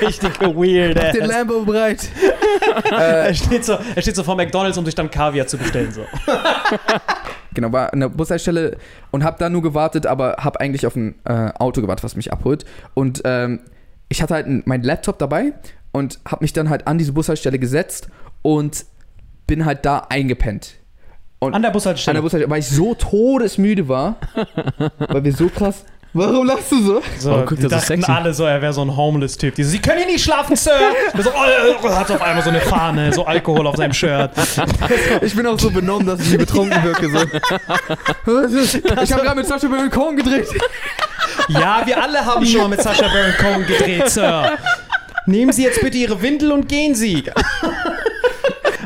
[0.00, 1.26] Richtig weird, Den ey.
[1.26, 2.08] Lambo bereit.
[2.90, 5.92] Er steht, so, er steht so vor McDonalds, um sich dann Kaviar zu bestellen.
[5.92, 6.02] So.
[7.54, 8.76] Genau, war an der Bushaltestelle
[9.10, 12.32] und habe da nur gewartet, aber habe eigentlich auf ein äh, Auto gewartet, was mich
[12.32, 12.64] abholt.
[12.94, 13.60] Und ähm,
[14.08, 15.52] ich hatte halt meinen Laptop dabei
[15.92, 18.08] und habe mich dann halt an diese Bushaltestelle gesetzt
[18.42, 18.84] und
[19.46, 20.74] bin halt da eingepennt.
[21.40, 22.16] Und An der an Bushaltestelle.
[22.16, 24.16] der Bushaltestelle, weil ich so todesmüde war,
[24.98, 25.84] weil wir so krass.
[26.12, 27.02] Warum lachst du so?
[27.18, 28.10] So, Warum guckt die er so dachten sexy?
[28.10, 29.54] alle so, er wäre so ein Homeless-Typ.
[29.54, 30.72] Die so, Sie können hier nicht schlafen, Sir.
[31.22, 34.30] So, oh, oh, hat auf einmal so eine Fahne, so Alkohol auf seinem Shirt.
[35.22, 37.08] Ich bin auch so benommen, dass ich hier betrunken wirke.
[37.10, 37.18] So.
[39.02, 40.48] Ich habe gerade mit Sascha Baron Cohen gedreht.
[41.48, 44.58] Ja, wir alle haben schon mal mit Sacha Baron Cohen gedreht, Sir.
[45.26, 47.22] Nehmen Sie jetzt bitte Ihre Windel und gehen Sie.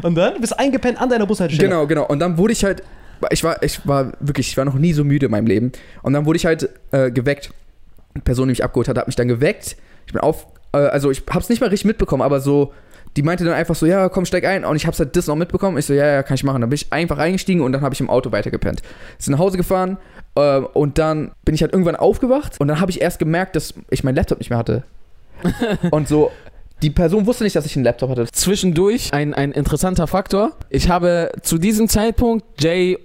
[0.03, 0.35] Und dann?
[0.35, 1.69] Du bist eingepennt an deiner Bushaltestelle.
[1.69, 2.05] Genau, genau.
[2.05, 2.83] Und dann wurde ich halt,
[3.31, 5.73] ich war, ich war wirklich, ich war noch nie so müde in meinem Leben.
[6.03, 7.51] Und dann wurde ich halt äh, geweckt.
[8.17, 9.77] Die Person, die mich abgeholt hat, hat mich dann geweckt.
[10.07, 12.73] Ich bin auf, äh, also ich hab's nicht mal richtig mitbekommen, aber so
[13.17, 14.65] die meinte dann einfach so, ja, komm, steig ein.
[14.65, 15.79] Und ich hab's halt das noch mitbekommen.
[15.79, 16.61] Ich so, ja, ja, kann ich machen.
[16.61, 18.83] Dann bin ich einfach eingestiegen und dann habe ich im Auto weitergepennt.
[19.19, 19.99] Sind nach Hause gefahren
[20.35, 23.75] äh, und dann bin ich halt irgendwann aufgewacht und dann habe ich erst gemerkt, dass
[23.91, 24.83] ich meinen Laptop nicht mehr hatte.
[25.91, 26.33] und so,
[26.83, 28.27] die Person wusste nicht, dass ich einen Laptop hatte.
[28.33, 30.53] Zwischendurch ein, ein interessanter Faktor.
[30.69, 32.99] Ich habe zu diesem Zeitpunkt Jay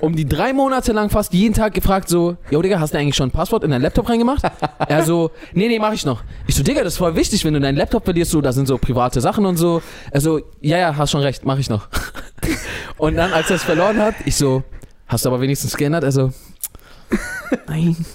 [0.00, 3.16] um die drei Monate lang fast jeden Tag gefragt, so, yo Digga, hast du eigentlich
[3.16, 4.42] schon ein Passwort in deinen Laptop reingemacht?
[4.88, 6.22] er so, nee, nee, mach ich noch.
[6.46, 8.66] Ich so, Digga, das ist voll wichtig, wenn du deinen Laptop verlierst, so, da sind
[8.66, 9.82] so private Sachen und so.
[10.10, 11.88] Er so, ja, ja, hast schon recht, mach ich noch.
[12.98, 14.62] und dann, als er es verloren hat, ich so,
[15.06, 16.04] hast du aber wenigstens geändert?
[16.04, 16.32] Er so,
[17.66, 17.96] nein.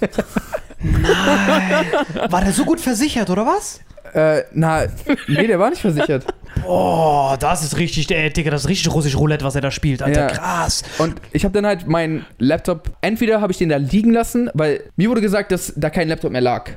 [0.80, 1.86] Nein.
[2.30, 3.80] War der so gut versichert, oder was?
[4.14, 4.84] Äh, na,
[5.26, 6.24] nee, der war nicht versichert.
[6.66, 10.02] Oh, das ist richtig, ey, Digga, das ist richtig russisch Roulette, was er da spielt,
[10.02, 10.22] Alter.
[10.22, 10.26] Ja.
[10.26, 10.82] Krass.
[10.98, 14.82] Und ich habe dann halt meinen Laptop, entweder habe ich den da liegen lassen, weil
[14.96, 16.70] mir wurde gesagt, dass da kein Laptop mehr lag.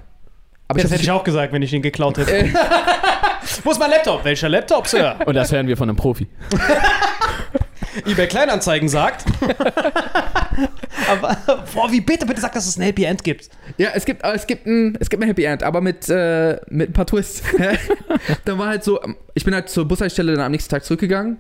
[0.68, 2.32] Aber Das ich hätte ich auch gesagt, wenn ich ihn geklaut hätte.
[3.64, 4.24] Wo ist mein Laptop?
[4.24, 5.16] Welcher Laptop, Sir?
[5.26, 6.28] Und das hören wir von einem Profi.
[8.06, 9.26] eBay Kleinanzeigen sagt.
[11.10, 11.38] Aber,
[11.74, 13.50] boah, wie bitte, bitte sag, dass es ein Happy End gibt.
[13.78, 16.90] Ja, es gibt, es gibt ein, es gibt ein Happy End, aber mit, äh, mit
[16.90, 17.44] ein paar Twists.
[18.46, 19.00] dann war halt so,
[19.34, 21.38] ich bin halt zur Bushaltestelle dann am nächsten Tag zurückgegangen.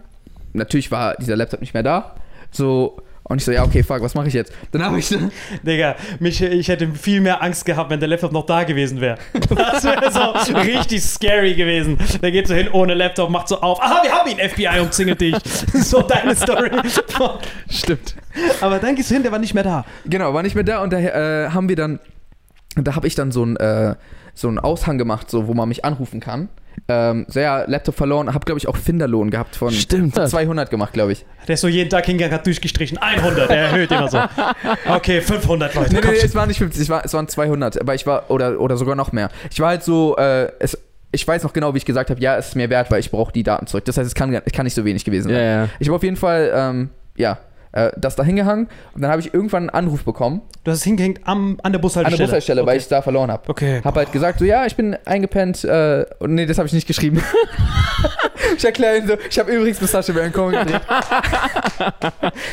[0.54, 2.16] Natürlich war dieser Laptop nicht mehr da.
[2.52, 4.54] So, und ich so, ja, okay, fuck, was mache ich jetzt?
[4.72, 5.32] Dann habe ich dann,
[5.63, 9.17] Digga, mich, ich hätte viel mehr Angst gehabt, wenn der Laptop noch da gewesen wäre.
[9.72, 11.98] Das wäre so richtig scary gewesen.
[12.22, 13.82] Der geht so hin ohne Laptop, macht so auf.
[13.82, 15.36] Aha, wir haben ihn, FBI umzingelt dich.
[15.74, 16.70] So deine Story.
[17.70, 18.15] Stimmt.
[18.62, 19.86] Aber dann gehst du hin, der war nicht mehr da.
[20.06, 22.00] genau, war nicht mehr da und da äh, haben wir dann,
[22.76, 23.96] da habe ich dann so ein, äh,
[24.34, 26.50] so einen Aushang gemacht, so, wo man mich anrufen kann.
[26.88, 30.15] Ähm, so, ja, Laptop verloren, habe, glaube ich, auch Finderlohn gehabt von Stimmt.
[30.15, 31.26] 200 gemacht, glaube ich.
[31.48, 32.98] Der ist so jeden Tag hingegangen, hat durchgestrichen.
[32.98, 34.20] 100, der erhöht immer so.
[34.88, 35.94] Okay, 500 Leute.
[35.94, 38.30] Nee, nee, nee, es waren nicht 50, es, war, es waren 200, aber ich war,
[38.32, 39.30] oder, oder sogar noch mehr.
[39.52, 40.78] Ich war halt so, äh, es,
[41.12, 43.12] ich weiß noch genau, wie ich gesagt habe, ja, es ist mir wert, weil ich
[43.12, 43.84] brauche die Daten zurück.
[43.86, 45.46] Das heißt, es kann, es kann nicht so wenig gewesen Ja, sein.
[45.46, 45.67] ja.
[45.80, 47.38] Ich habe auf jeden Fall, ähm, ja,
[47.71, 50.84] äh, das da hingehangen und dann habe ich irgendwann einen Anruf bekommen Du hast es
[50.84, 52.17] hingehängt am, an der an Bushaltestelle.
[52.17, 52.77] der Bushaltestelle, weil okay.
[52.77, 53.49] ich es da verloren habe.
[53.49, 53.81] Okay.
[53.84, 56.86] Hab halt gesagt, so, ja, ich bin eingepennt, äh, und nee, das habe ich nicht
[56.86, 57.23] geschrieben.
[58.57, 60.81] ich erkläre ihn so, ich habe übrigens Pistache den Kommen gedreht.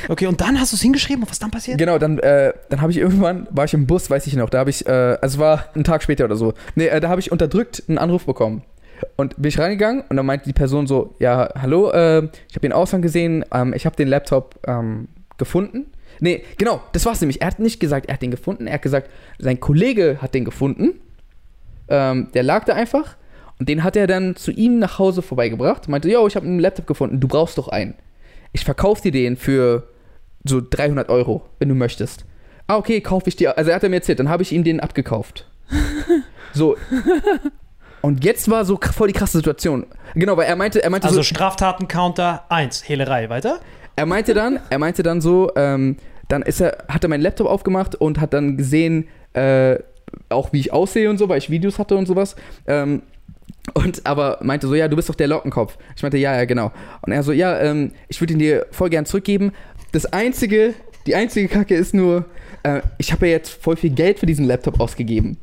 [0.09, 1.77] Okay, und dann hast du es hingeschrieben und was dann passiert?
[1.79, 4.59] Genau, dann, äh, dann habe ich irgendwann, war ich im Bus, weiß ich noch, da
[4.59, 7.21] habe ich, äh, also es war ein Tag später oder so, nee, äh, da habe
[7.21, 8.63] ich unterdrückt einen Anruf bekommen.
[9.17, 12.61] Und bin ich reingegangen und dann meinte die Person so, ja, hallo, äh, ich habe
[12.61, 15.87] den Aushang gesehen, ähm, ich habe den Laptop ähm, gefunden.
[16.21, 17.41] Nee, genau, das war's nämlich.
[17.41, 20.45] Er hat nicht gesagt, er hat den gefunden, er hat gesagt, sein Kollege hat den
[20.45, 21.01] gefunden.
[21.89, 23.17] Ähm, der lag da einfach
[23.59, 25.89] und den hat er dann zu ihm nach Hause vorbeigebracht.
[25.89, 27.95] Meinte, yo, ich habe einen Laptop gefunden, du brauchst doch einen.
[28.53, 29.89] Ich verkaufe dir den für
[30.45, 32.25] so 300 Euro, wenn du möchtest.
[32.67, 33.57] Ah, okay, kaufe ich dir.
[33.57, 35.49] Also er hat er mir erzählt, dann habe ich ihm den abgekauft.
[36.55, 36.77] So.
[38.01, 39.87] Und jetzt war so voll die krasse Situation.
[40.15, 43.61] Genau, weil er meinte, er meinte Also so, Straftaten-Counter 1, Hehlerei, weiter?
[43.97, 45.97] er meinte dann, er meinte dann so, ähm,
[46.29, 49.77] dann ist er, hat er meinen Laptop aufgemacht und hat dann gesehen, äh,
[50.29, 52.37] auch wie ich aussehe und so, weil ich Videos hatte und sowas.
[52.67, 53.03] Ähm,
[53.75, 55.77] und aber meinte so, ja, du bist doch der Lockenkopf.
[55.97, 56.71] Ich meinte, ja, ja, genau.
[57.03, 59.53] Und er so, ja, ähm, ich würde ihn dir voll gern zurückgeben.
[59.93, 60.75] Das einzige,
[61.07, 62.25] die einzige Kacke ist nur,
[62.63, 65.39] äh, ich habe ja jetzt voll viel Geld für diesen Laptop ausgegeben.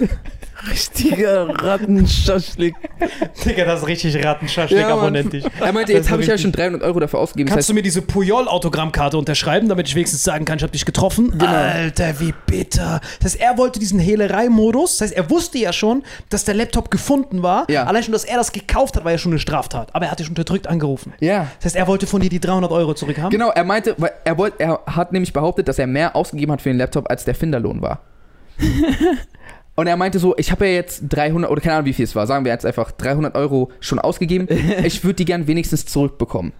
[0.70, 2.74] Richtiger Rattenschaschlik.
[3.44, 5.44] Digga, das ist richtig Rattenschaschlik Ja, abonnentisch.
[5.60, 7.50] Er meinte, Das jetzt habe ich ja schon 300 Euro dafür ausgegeben.
[7.50, 11.32] Kannst du mir diese Puyol-Autogrammkarte unterschreiben, damit ich wenigstens sagen kann, ich habe dich getroffen?
[11.32, 11.46] Genau.
[11.46, 13.00] Alter, wie bitter.
[13.20, 14.98] Das heißt, er wollte diesen Hehlerei-Modus.
[14.98, 17.68] Das heißt, er wusste ja schon, dass der Laptop gefunden war.
[17.70, 17.84] Ja.
[17.84, 19.94] Allein schon, dass er das gekauft hat, war ja schon eine Straftat.
[19.94, 21.12] Aber er hat dich unterdrückt angerufen.
[21.20, 21.48] ja.
[21.58, 23.30] Das heißt, er wollte von dir die 300 Euro zurückhaben.
[23.30, 26.62] Genau, er meinte, weil er, wollte, er hat nämlich behauptet, dass er mehr ausgegeben hat
[26.62, 28.00] für den Laptop, als der Finderlohn war.
[29.76, 32.16] Und er meinte so, ich habe ja jetzt 300, oder keine Ahnung, wie viel es
[32.16, 34.48] war, sagen wir jetzt einfach 300 Euro schon ausgegeben,
[34.84, 36.52] ich würde die gern wenigstens zurückbekommen.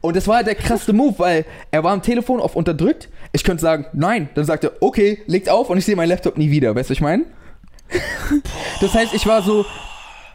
[0.00, 3.08] Und das war halt der krasse Move, weil er war am Telefon auf unterdrückt.
[3.32, 4.28] Ich könnte sagen, nein.
[4.34, 6.74] Dann sagt er, okay, legt auf und ich sehe meinen Laptop nie wieder.
[6.74, 7.24] Weißt du, was ich meine?
[8.80, 9.64] Das heißt, ich war so,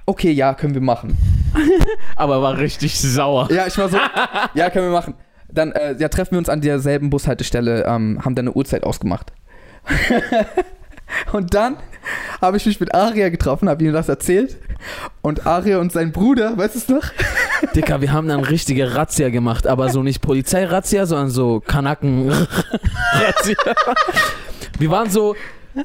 [0.06, 1.18] okay, ja, können wir machen.
[2.16, 3.50] Aber war richtig sauer.
[3.52, 3.98] Ja, ich war so,
[4.54, 5.14] ja, können wir machen.
[5.50, 9.32] Dann äh, ja, treffen wir uns an derselben Bushaltestelle, ähm, haben dann eine Uhrzeit ausgemacht.
[11.34, 11.78] und dann
[12.42, 14.58] habe ich mich mit Aria getroffen, habe ihm das erzählt.
[15.22, 17.04] Und Aria und sein Bruder, weißt du es noch?
[17.76, 23.56] Dicker, wir haben dann richtige Razzia gemacht, aber so nicht Polizeirazzia, sondern so Kanaken-Razzia.
[24.80, 25.36] Wir waren so,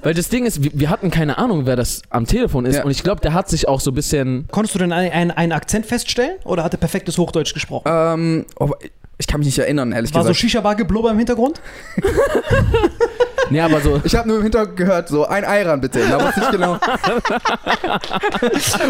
[0.02, 2.84] weil das Ding ist, wir, hatten keine Ahnung, wer das am Telefon ist Ja.
[2.84, 5.30] und ich glaube, der hat sich auch so ein bisschen, Konntest du denn einen, einen,
[5.30, 7.84] einen Akzent feststellen oder hat er perfektes Hochdeutsch gesprochen?
[7.90, 8.44] Ähm,
[9.22, 10.40] Ich kann mich nicht erinnern, ehrlich War so gesagt.
[10.40, 11.60] Shisha-Bar-Geblubber im Hintergrund?
[13.50, 14.00] Nee, aber so.
[14.02, 16.00] ich habe nur im Hintergrund gehört, so ein Ei ran bitte.
[16.08, 16.78] Da wusste ich genau.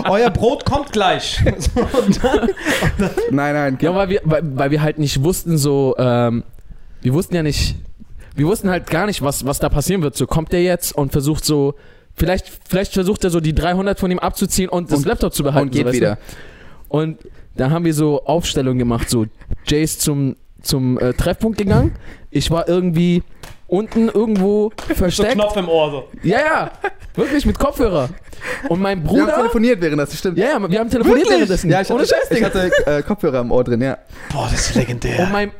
[0.09, 1.40] Euer Brot kommt gleich.
[1.45, 1.71] Und
[2.23, 3.79] dann- Nein, nein.
[3.81, 6.45] Ja, weil wir, weil, weil wir halt nicht wussten, so, ähm,
[7.01, 7.75] wir wussten ja nicht,
[8.37, 10.16] wir wussten halt gar nicht, was, was da passieren wird.
[10.16, 11.75] So kommt der jetzt und versucht so,
[12.14, 15.42] vielleicht, vielleicht versucht er so die 300 von ihm abzuziehen und das Und- Laptop zu
[15.42, 15.68] behalten.
[15.68, 16.16] Und geht so, weißt wieder.
[16.16, 16.97] Du?
[16.99, 17.18] Und
[17.57, 19.27] da haben wir so Aufstellungen gemacht, so
[19.67, 21.95] Jay ist zum, zum äh, Treffpunkt gegangen.
[22.31, 23.23] Ich war irgendwie
[23.67, 25.33] unten irgendwo so versteckt.
[25.33, 25.91] Knopf im Ohr.
[25.91, 26.05] So.
[26.23, 26.71] Ja, ja,
[27.15, 28.09] wirklich mit Kopfhörer.
[28.69, 29.37] Und mein Wir haben Bruder.
[29.37, 30.37] telefoniert während das stimmt.
[30.37, 31.71] Ja, ja, wir haben telefoniert währenddessen.
[31.71, 33.99] Ja, ich Ohne hatte, Scheiß, ich hatte äh, Kopfhörer im Ohr drin, ja.
[34.33, 35.21] Boah, das ist legendär.
[35.21, 35.53] Und mein,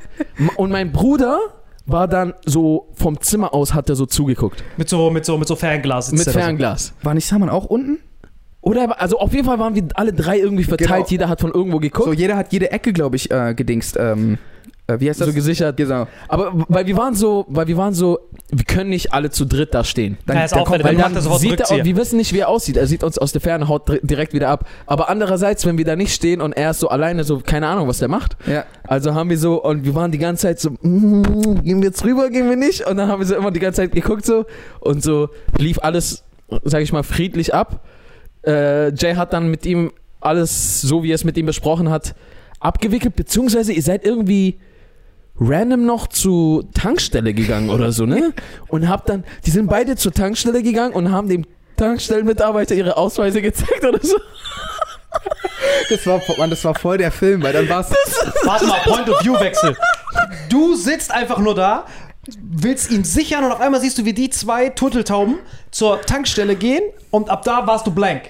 [0.57, 1.39] und mein Bruder
[1.87, 4.63] war dann so vom Zimmer aus, hat er so zugeguckt.
[4.77, 6.13] Mit so, mit so, mit so Fernglas.
[6.13, 6.39] Mit er so.
[6.39, 6.93] Fernglas.
[7.03, 7.99] War nicht Saman auch unten?
[8.63, 10.89] Oder, er also auf jeden Fall waren wir alle drei irgendwie verteilt.
[10.89, 11.09] Genau.
[11.09, 12.07] Jeder hat von irgendwo geguckt.
[12.07, 13.97] So, jeder hat jede Ecke, glaube ich, äh, gedingst.
[14.01, 14.39] Ähm,
[14.87, 15.29] äh, wie heißt das?
[15.29, 15.77] so gesichert.
[15.77, 16.07] genau.
[16.29, 18.19] Aber weil wir waren so, weil wir waren so,
[18.51, 20.17] wir können nicht alle zu dritt da stehen.
[20.27, 22.33] Dann, Ja, ist dann auffällig, kommt, Weil dann er sofort sieht er, wir wissen nicht,
[22.33, 22.77] wie er aussieht.
[22.77, 24.69] Er sieht uns aus der Ferne, haut dir- direkt wieder ab.
[24.87, 27.89] Aber andererseits, wenn wir da nicht stehen und er ist so alleine, so keine Ahnung,
[27.89, 28.37] was der macht.
[28.47, 28.65] ja.
[28.87, 32.05] Also haben wir so, und wir waren die ganze Zeit so, mm, gehen wir jetzt
[32.05, 32.87] rüber, gehen wir nicht?
[32.87, 34.45] Und dann haben wir so immer die ganze Zeit geguckt so
[34.81, 36.25] und so lief alles,
[36.65, 37.81] sag ich mal, friedlich ab.
[38.47, 42.15] Äh, Jay hat dann mit ihm alles, so wie er es mit ihm besprochen hat,
[42.61, 44.59] abgewickelt, beziehungsweise ihr seid irgendwie
[45.41, 48.33] random noch zur Tankstelle gegangen oder so, ne?
[48.69, 51.45] Und habt dann, die sind beide zur Tankstelle gegangen und haben dem
[51.77, 54.17] Tankstellenmitarbeiter ihre Ausweise gezeigt oder so.
[55.91, 57.91] Das war, Mann, das war voll der Film, weil dann war es.
[58.45, 59.77] Warte mal, Point of View Wechsel.
[60.49, 61.85] Du sitzt einfach nur da,
[62.41, 65.37] willst ihn sichern und auf einmal siehst du, wie die zwei Turteltauben
[65.71, 68.23] zur Tankstelle gehen und ab da warst du blank.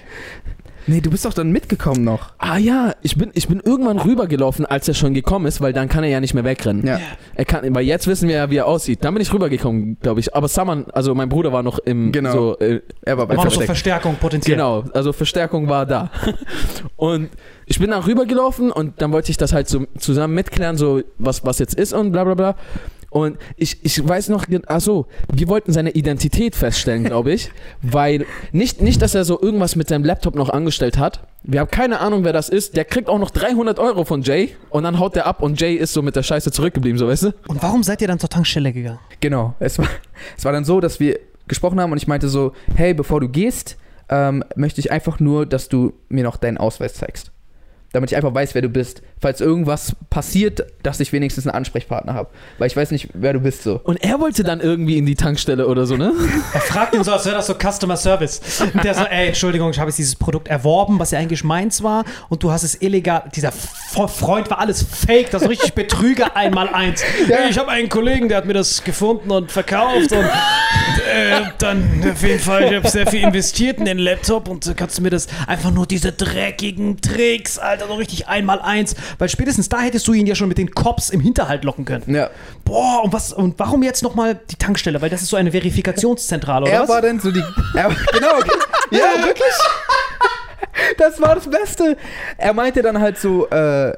[0.85, 2.33] Nee, du bist doch dann mitgekommen noch.
[2.39, 5.87] Ah ja, ich bin, ich bin irgendwann rübergelaufen, als er schon gekommen ist, weil dann
[5.87, 6.85] kann er ja nicht mehr wegrennen.
[6.85, 6.99] Ja.
[7.35, 8.99] Er kann, weil jetzt wissen wir ja, wie er aussieht.
[9.05, 10.35] Dann bin ich rübergekommen, glaube ich.
[10.35, 12.31] Aber Saman, also mein Bruder war noch im, Genau.
[12.33, 13.61] so, äh, Er war bei War noch so.
[13.61, 14.57] Verstärkung potenziell.
[14.57, 16.11] genau, also Verstärkung war da.
[16.97, 17.29] und
[17.65, 21.45] ich bin dann rübergelaufen und dann wollte ich das halt so zusammen mitklären, so was,
[21.45, 22.55] was jetzt ist und bla bla bla.
[23.13, 27.51] Und ich, ich weiß noch, achso, wir wollten seine Identität feststellen, glaube ich,
[27.83, 31.27] weil nicht, nicht, dass er so irgendwas mit seinem Laptop noch angestellt hat.
[31.43, 32.75] Wir haben keine Ahnung, wer das ist.
[32.75, 35.75] Der kriegt auch noch 300 Euro von Jay und dann haut der ab und Jay
[35.75, 37.33] ist so mit der Scheiße zurückgeblieben, so weißt du?
[37.47, 38.99] Und warum seid ihr dann zur Tankstelle gegangen?
[39.19, 39.53] Genau.
[39.59, 39.87] Es war,
[40.35, 43.29] es war dann so, dass wir gesprochen haben und ich meinte so, hey, bevor du
[43.29, 43.77] gehst,
[44.09, 47.31] ähm, möchte ich einfach nur, dass du mir noch deinen Ausweis zeigst.
[47.91, 49.03] Damit ich einfach weiß, wer du bist.
[49.23, 52.29] Falls irgendwas passiert, dass ich wenigstens einen Ansprechpartner habe.
[52.57, 53.79] Weil ich weiß nicht, wer du bist so.
[53.81, 56.11] Und er wollte dann irgendwie in die Tankstelle oder so, ne?
[56.53, 58.41] Er fragt ihn so, als wäre das so Customer Service.
[58.61, 61.81] Und der so, ey, Entschuldigung, ich habe jetzt dieses Produkt erworben, was ja eigentlich meins
[61.81, 63.23] war, und du hast es illegal.
[63.33, 63.69] Dieser F
[64.13, 67.01] Freund war alles fake, das ist richtig Betrüger einmal eins.
[67.01, 72.03] Hey, ich habe einen Kollegen, der hat mir das gefunden und verkauft und äh, dann
[72.11, 75.01] auf jeden Fall, ich habe sehr viel investiert in den Laptop und äh, kannst du
[75.01, 79.81] mir das einfach nur diese dreckigen Tricks, Alter, so richtig einmal eins, weil spätestens da
[79.81, 82.13] hättest du ihn ja schon mit den Cops im Hinterhalt locken können.
[82.13, 82.29] Ja.
[82.65, 85.01] Boah, und was und warum jetzt nochmal die Tankstelle?
[85.01, 86.89] Weil das ist so eine Verifikationszentrale, oder er was?
[86.89, 87.43] war dann so die.
[87.75, 88.39] Er, genau.
[88.91, 89.53] ja, wirklich.
[90.97, 91.97] Das war das Beste.
[92.37, 93.93] Er meinte dann halt so, äh,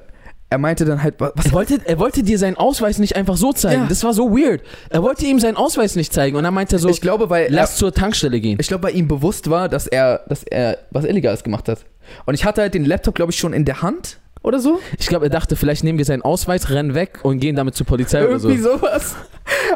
[0.49, 3.51] er meinte dann halt, was Er wollte, er wollte dir seinen Ausweis nicht einfach so
[3.51, 3.84] zeigen.
[3.84, 3.89] Ja.
[3.89, 4.62] Das war so weird.
[4.89, 7.47] Er wollte ihm seinen Ausweis nicht zeigen und dann meinte er so, ich glaube, weil
[7.49, 8.58] lass zur Tankstelle gehen.
[8.60, 11.80] Ich glaube, bei ihm bewusst war, dass er, dass er was Illegales gemacht hat.
[12.25, 14.79] Und ich hatte halt den Laptop, glaube ich, schon in der Hand oder so.
[14.99, 17.86] Ich glaube, er dachte, vielleicht nehmen wir seinen Ausweis, rennen weg und gehen damit zur
[17.86, 18.49] Polizei oder so.
[18.49, 19.15] Irgendwie sowas.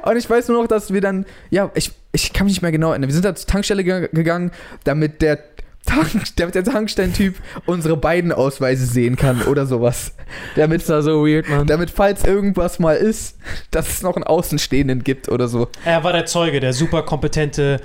[0.03, 2.71] Und ich weiß nur noch, dass wir dann, ja, ich, ich kann mich nicht mehr
[2.71, 3.09] genau erinnern.
[3.09, 4.51] Wir sind da zur Tankstelle ge gegangen,
[4.83, 5.39] damit der,
[5.85, 10.13] Tank, damit der Tankstellentyp unsere beiden Ausweise sehen kann oder sowas.
[10.55, 11.67] Damit, Das war so weird, Mann.
[11.67, 13.37] damit, falls irgendwas mal ist,
[13.71, 15.67] dass es noch einen Außenstehenden gibt oder so.
[15.85, 17.79] Er war der Zeuge, der super kompetente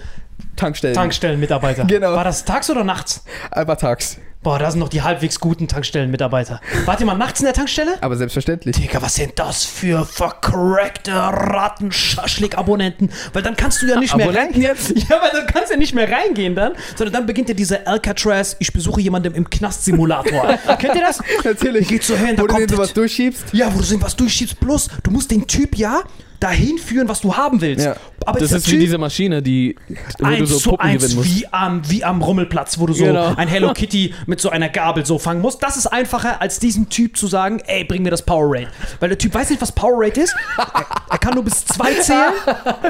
[0.57, 0.95] Tankstellen.
[0.95, 1.85] Tankstellenmitarbeiter.
[1.85, 2.13] Genau.
[2.15, 3.25] War das tags oder nachts?
[3.51, 4.19] Aber tags.
[4.45, 6.61] Boah, da sind noch die halbwegs guten Tankstellenmitarbeiter.
[6.85, 7.97] Wart ihr mal nachts in der Tankstelle?
[8.03, 8.77] Aber selbstverständlich.
[8.77, 13.09] Digga, was sind das für vercrackte Rattenschaschlik-Abonnenten?
[13.33, 14.77] Weil dann kannst du ja nicht mehr Abonnenten rein.
[14.77, 14.93] jetzt?
[15.09, 17.89] Ja, weil dann kannst du ja nicht mehr reingehen dann, sondern dann beginnt ja dieser
[17.89, 20.59] Alcatraz, ich besuche jemanden im Knast-Simulator.
[20.79, 21.21] Kennt ihr das?
[21.43, 21.89] Natürlich.
[21.89, 23.47] Geht so hin, da Wo du kommt den sowas durchschiebst.
[23.53, 24.61] Ja, wo du so was durchschiebst.
[24.61, 26.03] Plus, du musst den Typ ja
[26.41, 27.87] dahin führen, was du haben willst.
[27.87, 27.97] Ja.
[28.27, 31.03] Aber Das ist wie Typ, diese Maschine, die, wo du eins so zu Puppen eins
[31.03, 31.35] gewinnen musst.
[31.37, 33.35] wie am, wie am Rummelplatz, wo du so Genau.
[33.37, 35.63] ein Hello Kitty mit so einer Gabel so fangen musst.
[35.63, 38.69] Das ist einfacher, als diesem Typ zu sagen, ey, bring mir das Powerade.
[39.01, 40.35] Weil der Typ weiß nicht, was Powerade ist.
[40.59, 42.33] Er, er kann nur bis zwei zählen.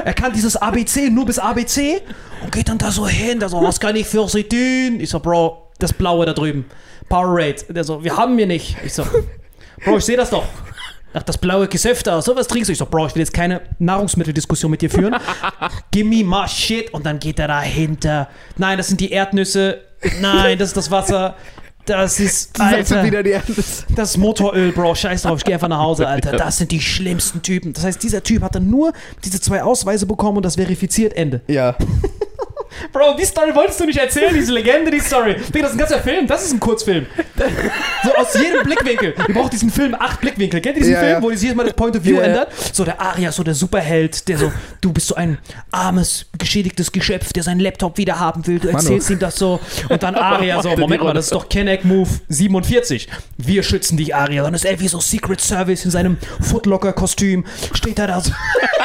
[0.03, 2.01] Er kann dieses ABC nur bis ABC
[2.43, 3.39] und geht dann da so hin.
[3.39, 4.99] Der so, was kann ich für Sie tun?
[4.99, 6.65] Ich so, Bro, das Blaue da drüben.
[7.09, 7.55] Powerade.
[7.69, 8.75] Der so, wir haben wir nicht.
[8.85, 9.03] Ich so,
[9.83, 10.43] Bro, ich sehe das doch.
[11.15, 12.73] Ach, das blaue Gesöff da, sowas trinkst du.
[12.73, 15.15] Ich so, Bro, ich will jetzt keine Nahrungsmitteldiskussion mit dir führen.
[15.91, 16.93] Gimme my shit.
[16.93, 18.29] Und dann geht er dahinter.
[18.57, 19.81] Nein, das sind die Erdnüsse.
[20.21, 21.35] Nein, das ist das Wasser.
[21.85, 23.03] Das ist, Alter.
[23.03, 23.85] Wieder die Erntes.
[23.95, 24.95] das ist Motoröl, Bro.
[24.95, 26.31] Scheiß drauf, ich geh einfach nach Hause, Alter.
[26.31, 27.73] Das sind die schlimmsten Typen.
[27.73, 28.91] Das heißt, dieser Typ hat dann nur
[29.23, 31.41] diese zwei Ausweise bekommen und das verifiziert Ende.
[31.47, 31.75] Ja.
[32.91, 35.35] Bro, die Story wolltest du nicht erzählen, diese Legende, die Story.
[35.35, 37.05] Digga, das ist ein ganzer Film, das ist ein Kurzfilm.
[38.03, 39.13] So aus jedem Blickwinkel.
[39.27, 40.61] Ihr braucht diesen Film acht Blickwinkel.
[40.61, 41.21] Kennt ihr diesen Ja, Film, ja.
[41.21, 42.49] wo sich jedes Mal das Point of View Ja, ändert?
[42.73, 45.37] So der Aria, so der Superheld, der so, du bist so ein
[45.71, 48.59] armes, geschädigtes Geschöpf, der seinen Laptop wieder haben will.
[48.59, 49.59] Du erzählst ihm das so.
[49.89, 53.07] Und dann Aria so, Moment mal, das ist doch Kenneck Move 47.
[53.37, 54.43] Wir schützen dich, Aria.
[54.43, 57.45] Dann ist er wie so Secret Service in seinem Footlocker-Kostüm.
[57.73, 58.31] Steht er da so.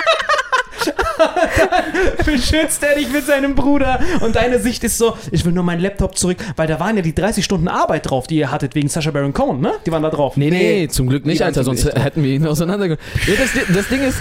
[2.24, 5.80] beschützt er dich mit seinem Bruder und deine Sicht ist so, ich will nur meinen
[5.80, 8.88] Laptop zurück, weil da waren ja die 30 Stunden Arbeit drauf, die ihr hattet wegen
[8.88, 9.72] Sacha Baron Cohen, ne?
[9.86, 10.36] Die waren da drauf.
[10.36, 13.04] Nee, nee, zum Glück nicht, Alter, sonst Glück hätten wir ihn auseinandergenommen.
[13.26, 14.18] Ja, das, das Ding ist,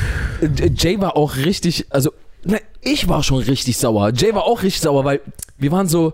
[0.75, 2.11] Jay war auch richtig, also,
[2.43, 4.11] ne, ich war schon richtig sauer.
[4.15, 5.21] Jay war auch richtig sauer, weil
[5.57, 6.13] wir waren so,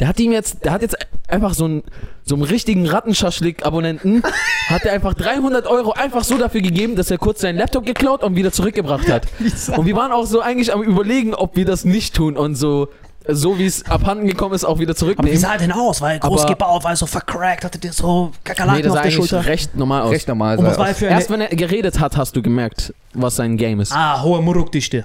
[0.00, 0.96] der hat ihm jetzt, der hat jetzt
[1.28, 1.82] einfach so einen,
[2.26, 4.22] so einen richtigen Rattenschaschlik-Abonnenten,
[4.68, 8.22] hat er einfach 300 Euro einfach so dafür gegeben, dass er kurz seinen Laptop geklaut
[8.22, 9.26] und wieder zurückgebracht hat.
[9.76, 12.88] Und wir waren auch so eigentlich am überlegen, ob wir das nicht tun und so,
[13.28, 15.38] so wie es abhanden gekommen ist, auch wieder Aber wie zurücknehmen.
[15.38, 16.00] sah er denn aus?
[16.00, 18.96] War er groß gebaut, war er so vercrackt, hatte der so Kakerlaken Nee, das auf
[18.96, 19.46] sah der eigentlich Schulter?
[19.46, 20.10] recht normal aus.
[20.12, 20.58] Recht normal.
[20.58, 23.56] Und was war er für Erst wenn er geredet hat, hast du gemerkt, was sein
[23.56, 23.92] Game ist.
[23.92, 25.04] Ah, hohe Murukdichte.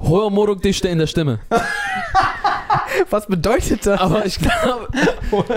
[0.00, 1.38] Hohe Morukdichte in der Stimme.
[3.10, 4.00] Was bedeutet das?
[4.00, 4.88] Aber ich glaube,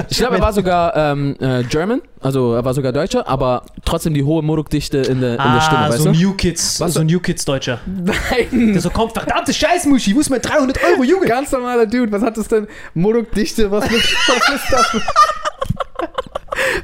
[0.10, 4.14] ich glaube, er war sogar ähm, äh, German, also er war sogar Deutscher, aber trotzdem
[4.14, 6.20] die hohe Morukdichte in der, in der Stimme, Ah, weißt so du?
[6.20, 7.80] New Kids, Was- so ein New Kids Deutscher.
[7.86, 8.74] Nein.
[8.74, 11.26] Der so kommt, verdammte Scheiß, Muschi, wo ist mein 300 Euro, Junge?
[11.26, 12.12] Ganz normaler Dude.
[12.12, 12.68] Was hat das denn?
[12.94, 13.70] Modukdichte.
[13.72, 15.02] Was, ist- was ist das?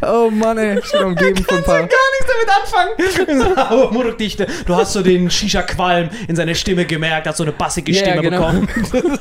[0.01, 0.79] oh Mann, ey.
[0.79, 1.79] Ich bin umgeben von paar.
[1.79, 3.69] gar nichts damit anfangen.
[3.69, 4.47] Hohe Murukdichte.
[4.65, 8.21] Du hast so den Shisha-Qualm in seiner Stimme gemerkt, hast so eine bassige Ja, Stimme
[8.21, 8.47] genau.
[8.51, 9.19] bekommen.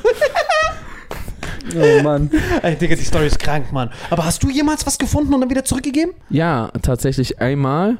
[1.79, 2.29] Oh Mann.
[2.63, 3.89] Ey, Digga, die Story ist krank, Mann.
[4.09, 6.13] Aber hast du jemals was gefunden und dann wieder zurückgegeben?
[6.29, 7.97] Ja, tatsächlich einmal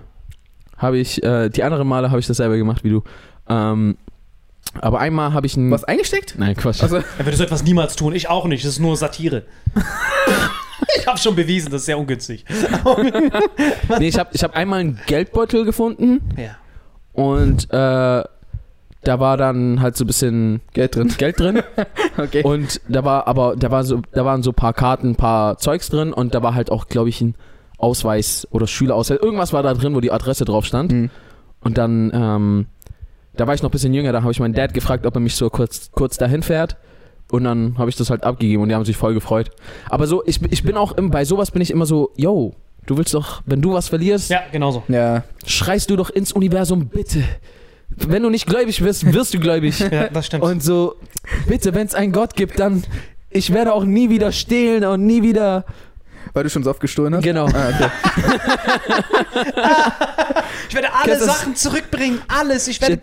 [0.78, 3.04] habe ich, äh, die anderen Male habe ich das selber gemacht wie du.
[3.50, 3.98] Ähm,
[4.82, 5.72] aber einmal habe ich ein.
[5.72, 6.36] Was eingesteckt?
[6.38, 6.84] Nein, Quatsch.
[6.84, 8.14] Also, Er würde so etwas niemals tun.
[8.14, 8.64] Ich auch nicht.
[8.64, 9.44] Das ist nur Satire.
[11.00, 12.46] ich habe schon bewiesen, das ist sehr ungünstig.
[14.00, 16.58] nee, ich habe ich hab einmal einen Geldbeutel gefunden Ja.
[17.14, 18.24] und äh,
[19.04, 21.14] da war dann halt so ein bisschen Geld drin.
[21.18, 21.62] Geld drin.
[22.20, 22.42] Okay.
[22.42, 25.60] Und da war aber, da war so, da waren so ein paar Karten, ein paar
[25.60, 27.36] Zeugs drin und da war halt auch, glaube ich, ein
[27.78, 29.20] Ausweis oder Schülerausweis.
[29.22, 30.92] Irgendwas war da drin, wo die Adresse drauf stand.
[30.92, 31.10] Mhm.
[31.62, 32.66] Und dann, ähm,
[33.36, 35.20] da war ich noch ein bisschen jünger, da habe ich meinen Dad gefragt, ob er
[35.20, 36.78] mich so kurz, kurz dahin fährt.
[37.32, 39.52] Und dann habe ich das halt abgegeben und die haben sich voll gefreut.
[39.90, 42.56] Aber so, ich, ich bin auch, im, bei sowas bin ich immer so, yo,
[42.88, 44.82] du willst doch, wenn du was verlierst, Ja, genauso.
[44.88, 45.24] Ja.
[45.46, 47.24] schreist du doch ins Universum, bitte.
[48.06, 49.80] Wenn du nicht gläubig wirst, wirst du gläubig.
[49.92, 50.44] Ja, das stimmt.
[50.44, 50.96] Und so,
[51.48, 52.84] bitte, wenn es einen Gott gibt, dann
[53.30, 55.66] ich werde auch nie wieder stehlen und nie wieder.
[56.34, 57.24] Weil du schon so oft gestohlen hast?
[57.24, 57.46] Genau.
[57.48, 57.90] Ah, okay.
[60.70, 62.22] ich werde alle Kennst du das- Sachen zurückbringen.
[62.28, 62.68] Alles.
[62.68, 63.00] Ich werde,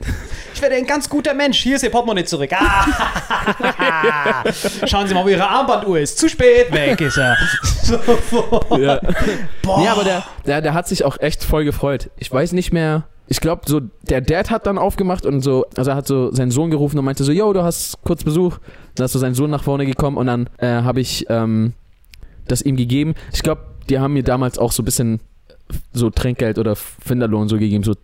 [0.54, 1.58] ich werde ein ganz guter Mensch.
[1.58, 2.50] Hier ist Ihr Portemonnaie zurück.
[2.52, 4.44] Ah.
[4.86, 6.18] Schauen Sie mal, wo Ihre Armbanduhr ist.
[6.18, 6.70] Zu spät.
[6.72, 7.36] Weg ist er.
[7.82, 8.78] Sofort.
[8.78, 9.00] Ja.
[9.62, 9.80] Boah.
[9.80, 12.10] Nee, aber der, der, der hat sich auch echt voll gefreut.
[12.18, 13.04] Ich weiß nicht mehr.
[13.26, 16.50] Ich glaube, so der Dad hat dann aufgemacht und so, also er hat so seinen
[16.50, 18.58] Sohn gerufen und meinte so, yo, du hast kurz Besuch.
[18.94, 21.72] Dann ist so sein Sohn nach vorne gekommen und dann äh, habe ich ähm,
[22.46, 23.14] das ihm gegeben.
[23.32, 25.20] Ich glaube, die haben mir damals auch so ein bisschen
[25.92, 27.94] so Trinkgeld oder Finderlohn so gegeben, so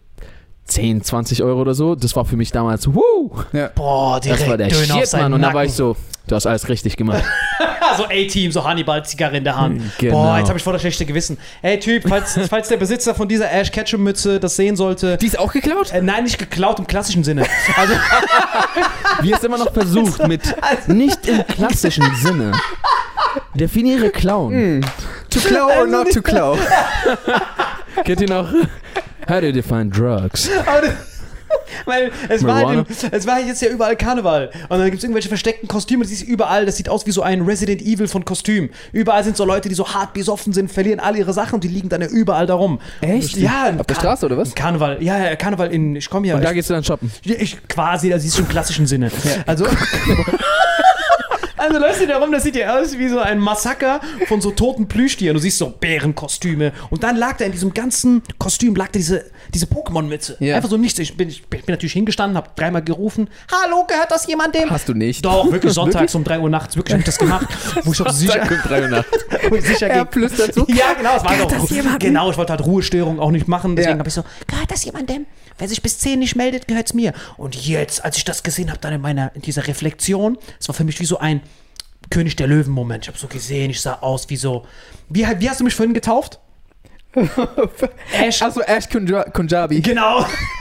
[0.67, 1.95] 10, 20 Euro oder so.
[1.95, 3.31] Das war für mich damals, wuh,
[3.75, 5.35] Boah, direkt das war der Döner auf Shit, seinen Mann.
[5.35, 5.97] Und da war ich so,
[6.27, 7.25] du hast alles richtig gemacht.
[7.97, 9.83] so A-Team, so Hannibal-Zigarre in der Hand.
[9.99, 10.23] Genau.
[10.23, 11.39] Boah, jetzt habe ich voll das schlechte Gewissen.
[11.63, 15.17] Ey, Typ, falls, falls der Besitzer von dieser Ash Ketchum-Mütze das sehen sollte.
[15.17, 15.93] Die ist auch geklaut?
[15.93, 17.45] Äh, nein, nicht geklaut im klassischen Sinne.
[17.77, 17.95] Also,
[19.23, 20.43] Wie es immer noch versucht, mit
[20.87, 22.53] nicht im klassischen Sinne.
[23.55, 24.81] Definiere Clown.
[25.31, 26.57] To claw or not to claw?
[28.05, 28.49] Kennt ihr noch?
[29.31, 30.51] How do you define drugs?
[31.85, 34.51] weil es war, halt es war jetzt ja überall Karneval.
[34.69, 37.23] Und dann gibt es irgendwelche versteckten Kostüme, das ist überall, das sieht aus wie so
[37.23, 38.71] ein Resident Evil von Kostüm.
[38.93, 41.69] Überall sind so Leute, die so hart besoffen sind, verlieren alle ihre Sachen und die
[41.69, 42.81] liegen dann ja überall darum.
[43.01, 43.37] Echt?
[43.37, 43.73] Ja.
[43.79, 44.53] Auf der Straße oder was?
[44.55, 45.01] Karneval.
[45.01, 46.35] Ja, ja, Karneval in, ich komme ja.
[46.35, 47.13] Und da ich, gehst du dann shoppen.
[47.23, 49.13] ich, quasi, das ist schon im klassischen Sinne.
[49.47, 49.67] Also.
[51.61, 54.51] Also läufst du da rum, das sieht ja aus wie so ein Massaker von so
[54.51, 55.35] toten Plüschtieren.
[55.35, 56.73] Du siehst so Bärenkostüme.
[56.89, 60.37] Und dann lag da in diesem ganzen Kostüm lag da diese, diese Pokémon-Mütze.
[60.41, 60.57] Ja.
[60.57, 60.99] Einfach so nichts.
[60.99, 63.29] Ich bin, ich bin natürlich hingestanden, habe dreimal gerufen.
[63.53, 64.71] Hallo, gehört das jemandem?
[64.71, 65.23] Hast du nicht.
[65.25, 66.77] Doch, wirklich sonntags um 3 Uhr nachts.
[66.77, 67.47] Wirklich habe ich das gemacht.
[67.85, 69.11] Wo ich auch sicher, um drei Uhr nachts.
[69.51, 70.67] wo ich sicher Er flüstert so.
[70.69, 71.99] Ja, genau, es war Gehört doch, das jemandem?
[71.99, 73.99] genau, ich wollte halt Ruhestörung auch nicht machen, deswegen Ja.
[73.99, 75.27] habe ich so, gehört das jemandem?
[75.59, 77.13] Wer sich bis 10 nicht meldet, gehört's mir.
[77.37, 80.75] Und jetzt, als ich das gesehen habe, dann in meiner, in dieser Reflexion, es war
[80.75, 81.43] für mich wie so ein
[82.09, 83.05] König der Löwen-Moment.
[83.05, 84.67] Ich habe so gesehen, ich sah aus wie so,
[85.09, 86.41] wie, wie hast du mich vorhin getauft?
[88.13, 88.41] Ash.
[88.41, 89.81] Achso, Ash Kunja Kunjabi.
[89.81, 90.25] Genau.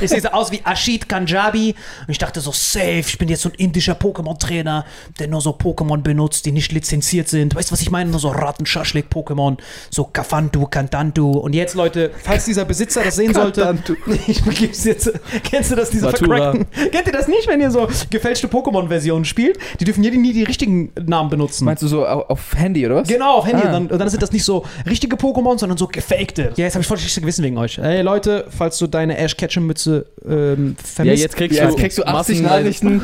[0.00, 1.74] Ich sehe so aus wie Ashid Kanjabi.
[2.06, 4.84] Und ich dachte so, safe, ich bin jetzt so ein indischer Pokémon-Trainer,
[5.18, 7.54] der nur so Pokémon benutzt, die nicht lizenziert sind.
[7.54, 8.10] Weißt du, was ich meine?
[8.10, 9.58] Nur so Rattenschaschlik-Pokémon,
[9.90, 11.32] so Kafantu, Kantantu.
[11.38, 13.78] Und jetzt, Leute, falls dieser Besitzer das sehen sollte,
[14.26, 15.12] ich begib's jetzt.
[15.44, 16.52] Kennst du das, diese Matura.
[16.52, 16.90] vercrackten?
[16.90, 19.58] Kennt ihr das nicht, wenn ihr so gefälschte Pokémon-Versionen spielt?
[19.80, 21.64] Die dürfen nie, nie die richtigen Namen benutzen.
[21.64, 23.08] Meinst du so auf, Handy, oder was?
[23.08, 23.62] Genau, auf Handy.
[23.66, 23.72] Ah.
[23.72, 26.52] Dann, dann sind das nicht so richtige Pokémon, sondern so gefakte.
[26.56, 27.78] Ja, jetzt habe ich voll schlechtes Gewissen wegen euch.
[27.78, 31.80] Ey, Leute, falls du deine Ash Ketchum-Mütze ähm, Ja, vermisst, jetzt kriegst Ja, du, jetzt
[31.80, 33.02] kriegst du 80 Massenweise- Nachrichten.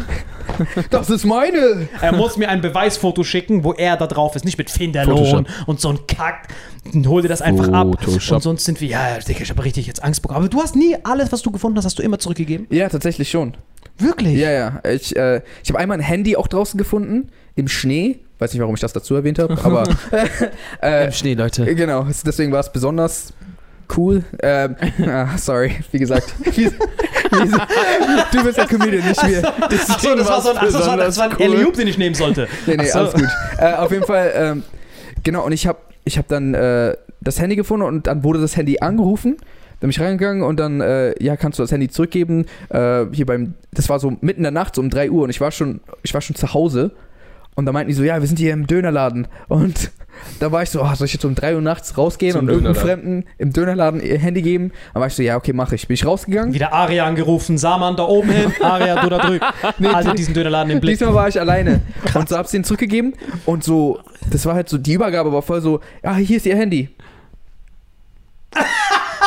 [0.90, 1.88] das ist meine.
[2.00, 4.44] er muss mir ein Beweisfoto schicken, wo er da drauf ist.
[4.44, 6.48] Nicht mit Finderlohn und so ein Kack.
[6.92, 7.88] Dann hol dir das einfach ab.
[8.02, 8.36] Photoshop.
[8.36, 10.38] Und sonst sind wir, ja, Digga, ich habe richtig jetzt Angst bekommen.
[10.40, 12.66] Aber du hast nie alles, was du gefunden hast, hast du immer zurückgegeben?
[12.70, 13.54] Ja, tatsächlich schon.
[13.98, 14.38] Wirklich?
[14.38, 14.80] Ja, ja.
[14.90, 18.20] Ich, äh, ich habe einmal ein Handy auch draußen gefunden, im Schnee.
[18.38, 19.84] Weiß nicht, warum ich das dazu erwähnt habe, aber
[20.82, 21.74] äh, Im Schnee, Leute.
[21.74, 23.34] genau, es- deswegen war es besonders
[23.96, 24.24] cool.
[24.42, 24.76] Ähm,
[25.06, 26.34] ah, sorry, wie gesagt.
[26.56, 26.66] Wie,
[27.46, 29.52] wie, du bist der Comedian, nicht wir.
[29.88, 31.46] Ach so, das war so ein, ach so, das war, das war ein cool.
[31.46, 32.48] Alley-Oop, den ich nehmen sollte.
[32.66, 32.98] Nee, nee, so.
[32.98, 33.28] alles gut.
[33.58, 34.62] Äh, auf jeden Fall, ähm,
[35.22, 38.56] genau, und ich habe ich hab dann äh, das Handy gefunden und dann wurde das
[38.56, 39.36] Handy angerufen.
[39.38, 42.46] Dann bin ich reingegangen und dann, äh, ja, kannst du das Handy zurückgeben.
[42.68, 45.30] Äh, hier beim, das war so mitten in der Nacht, so um 3 Uhr und
[45.30, 46.90] ich war schon, ich war schon zu Hause.
[47.54, 49.26] Und da meinten die so, ja, wir sind hier im Dönerladen.
[49.48, 49.90] Und
[50.38, 52.48] da war ich so, oh, soll ich jetzt um 3 Uhr nachts rausgehen Zum und
[52.48, 52.76] irgendeinem.
[52.76, 54.72] Fremden im Dönerladen ihr Handy geben?
[54.92, 55.86] Dann war ich so, ja, okay, mache ich.
[55.86, 56.54] Bin ich rausgegangen.
[56.54, 59.46] Wieder Aria angerufen, Saman da oben hin, Aria, du da drüben.
[59.94, 60.98] also diesen Dönerladen im Blick.
[60.98, 61.80] Diesmal war ich alleine.
[62.14, 63.14] und so hab's denen zurückgegeben.
[63.46, 64.00] Und so,
[64.30, 66.88] das war halt so, die Übergabe war voll so, ja, hier ist ihr Handy.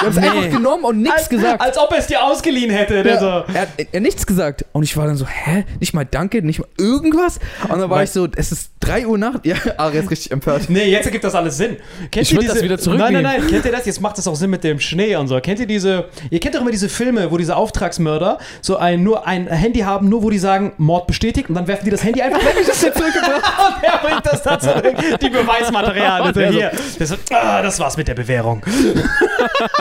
[0.02, 0.28] Die haben es Nee.
[0.30, 1.62] einfach genommen und nichts gesagt.
[1.62, 3.04] Als ob er es dir ausgeliehen hätte.
[3.08, 4.66] Ja, so, er, hat, er nichts gesagt.
[4.72, 5.66] Und ich war dann so, hä?
[5.80, 7.40] Nicht mal Danke, nicht mal irgendwas?
[7.64, 9.46] Und dann war Weil- ich so, es ist 3 Uhr Nacht.
[9.46, 10.70] Ja, Ari ist richtig empört.
[10.70, 11.78] Nee, jetzt ergibt das alles Sinn.
[12.12, 13.14] Kennt Ich ihr würd das diese- wieder zurücknehmen.
[13.14, 13.86] Nein, nein, nein, kennt ihr das?
[13.86, 15.40] Jetzt macht das auch Sinn mit dem Schnee und so.
[15.40, 19.26] Kennt ihr diese, ihr kennt doch immer diese Filme, wo diese Auftragsmörder so ein, nur
[19.28, 22.22] ein Handy haben, nur wo die sagen, Mord bestätigt und dann werfen die das Handy
[22.22, 22.56] einfach weg.
[22.62, 23.44] Ich das jetzt zurückgebracht.
[23.78, 24.96] und er bringt das da zurück.
[25.22, 26.34] Die Beweismaterialien.
[26.34, 26.72] So, Der so- hier.
[27.08, 28.62] So, ah, das war's mit der Bewährung.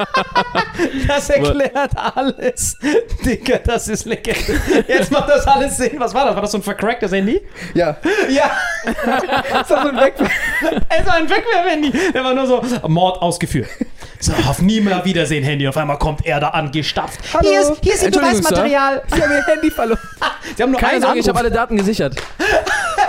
[1.09, 2.77] das erklärt alles.
[3.25, 4.61] Digga, das ist Legende.
[4.89, 5.93] Jetzt macht das alles Sinn.
[5.99, 6.35] Was war das?
[6.35, 7.41] War das so ein vercracktes Handy?
[7.75, 7.97] Ja,
[8.29, 8.51] Ja.
[8.85, 10.15] das war so ein Weg.
[10.95, 11.93] Es war ein Wegwerf-Handy.
[12.13, 13.69] Der war nur so, Mord ausgeführt.
[14.21, 15.67] So, auf nie mehr Wiedersehen, Handy.
[15.67, 17.19] Auf einmal kommt er da angestapft.
[17.33, 17.49] Hallo.
[17.49, 19.03] Hier ist, hier ist Ihr Beweismaterial.
[19.15, 19.99] Ich habe ihr Handy verloren.
[20.57, 22.15] Sie haben nur Keine Sorge, ich habe alle Daten gesichert.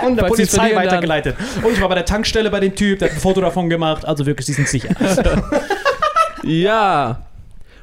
[0.04, 1.36] und der falls Sie es Polizei weitergeleitet.
[1.62, 4.04] Und ich war bei der Tankstelle bei dem Typ, der hat ein Foto davon gemacht.
[4.04, 4.88] Also wirklich, sie sind sicher.
[6.44, 7.22] Ja.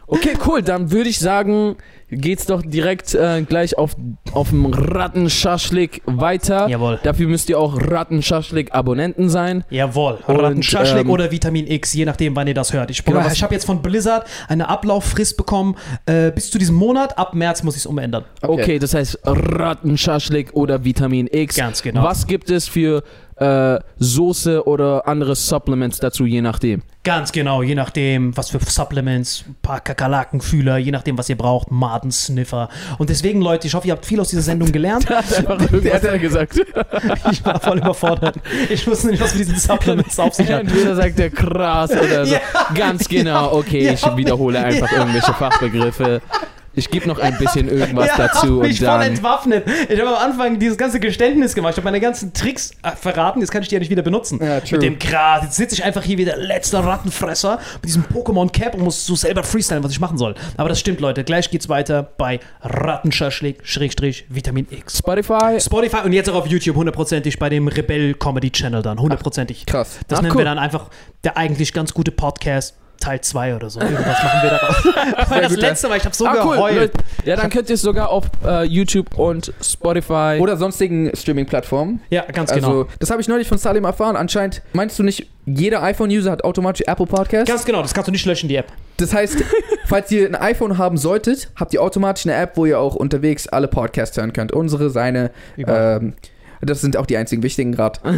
[0.08, 0.62] Okay, cool.
[0.62, 1.78] Dann würde ich sagen,
[2.10, 3.96] geht's doch direkt äh, gleich auf,
[4.34, 6.68] auf dem Rattenschaschlik weiter.
[6.68, 7.00] Jawohl.
[7.04, 9.64] Dafür müsst ihr auch Rattenschaschlik-Abonnenten sein.
[9.70, 10.20] Jawohl.
[10.28, 12.90] Rattenschaschlik ähm, oder Vitamin X, je nachdem, wann ihr das hört.
[12.92, 15.78] Ich, Genau, was- ich habe jetzt von Blizzard eine Ablauffrist bekommen.
[16.06, 17.18] Äh, bis zu diesem Monat.
[17.18, 18.26] Ab März muss ich es umändern.
[18.42, 18.80] Okay.
[18.80, 21.56] das heißt Rattenschaschlik oder Vitamin X.
[21.56, 22.04] Ganz genau.
[22.04, 23.04] Was gibt es für
[23.42, 26.84] äh, Soße oder andere Supplements dazu, je nachdem?
[27.04, 31.72] Ganz genau, je nachdem, was für Supplements, ein paar Kakerlakenfühler, je nachdem, was ihr braucht,
[31.72, 32.70] Madensniffer.
[33.00, 35.10] Und deswegen, Leute, ich hoffe, ihr habt viel aus dieser Sendung gelernt.
[35.12, 36.62] Einfach irgendwas hat gesagt.
[37.32, 38.36] Ich war voll überfordert.
[38.70, 40.62] Ich wusste nicht, was mit diesen Supplements auf sich hat.
[40.62, 42.34] Entweder sagt er krass oder so.
[42.36, 42.40] Ja.
[42.76, 43.94] Ganz genau, okay, Ja.
[43.94, 46.22] ich wiederhole einfach irgendwelche Fachbegriffe.
[46.74, 49.66] Ich gebe noch ein bisschen irgendwas ja, dazu mich und voll entwaffnet.
[49.90, 51.74] Ich habe am Anfang dieses ganze Geständnis gemacht.
[51.74, 53.42] Ich habe meine ganzen Tricks äh, verraten.
[53.42, 54.40] Jetzt kann ich die ja nicht wieder benutzen.
[54.42, 55.44] Ja, mit dem Gras.
[55.44, 59.06] Jetzt sitze ich einfach hier wie der letzte Rattenfresser mit diesem Pokémon Cap und muss
[59.06, 60.36] so selber freestylen, was ich machen soll.
[60.58, 61.24] Aber das stimmt, Leute.
[61.24, 65.00] Gleich geht's weiter bei Rattenschaschlik, Schrägstrich, Vitamin X.
[65.00, 65.60] Spotify.
[65.60, 69.00] Spotify und jetzt auch auf YouTube hundertprozentig bei dem Rebell Comedy Channel dann.
[69.00, 69.66] Hundertprozentig.
[69.66, 70.00] Krass.
[70.08, 70.42] Das Ach, nennen cool.
[70.42, 70.90] wir dann einfach
[71.24, 73.82] der eigentlich ganz gute Podcast Teil 2 oder so.
[73.82, 74.76] Irgendwas machen wir daraus.
[75.18, 76.56] Das war das letzte Mal, ich habe so Ah, cool.
[76.56, 76.92] geheult.
[77.26, 80.38] Ja, dann könnt ihr es sogar auf äh, YouTube und Spotify.
[80.40, 82.02] Oder sonstigen Streaming-Plattformen.
[82.10, 82.68] Ja, ganz genau.
[82.68, 84.16] Also, das habe ich neulich von Salim erfahren.
[84.16, 87.48] Anscheinend meinst du nicht, jeder iPhone-User hat automatisch Apple Podcast?
[87.48, 88.68] Ganz genau, das kannst du nicht löschen, die App.
[88.98, 89.44] Das heißt,
[89.88, 93.48] falls ihr ein iPhone haben solltet, habt ihr automatisch eine App, wo ihr auch unterwegs
[93.48, 94.52] alle Podcasts hören könnt.
[94.52, 96.14] Unsere, seine, ähm,
[96.62, 98.00] Das sind auch die einzigen wichtigen gerade.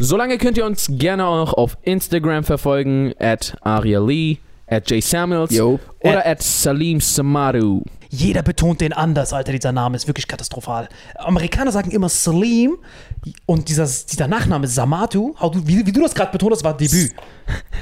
[0.00, 4.38] Solange könnt ihr uns gerne auch auf Instagram verfolgen, at Aria Lee,
[4.68, 5.80] at Jay Samuels Yo.
[6.00, 7.82] oder at Salim Samaru.
[8.08, 9.52] Jeder betont den anders, Alter.
[9.52, 10.88] Dieser Name ist wirklich katastrophal.
[11.16, 12.78] Amerikaner sagen immer Salim
[13.44, 15.34] und dieser, dieser Nachname Samatu,
[15.64, 17.12] wie, wie du das gerade betont hast, war Debüt.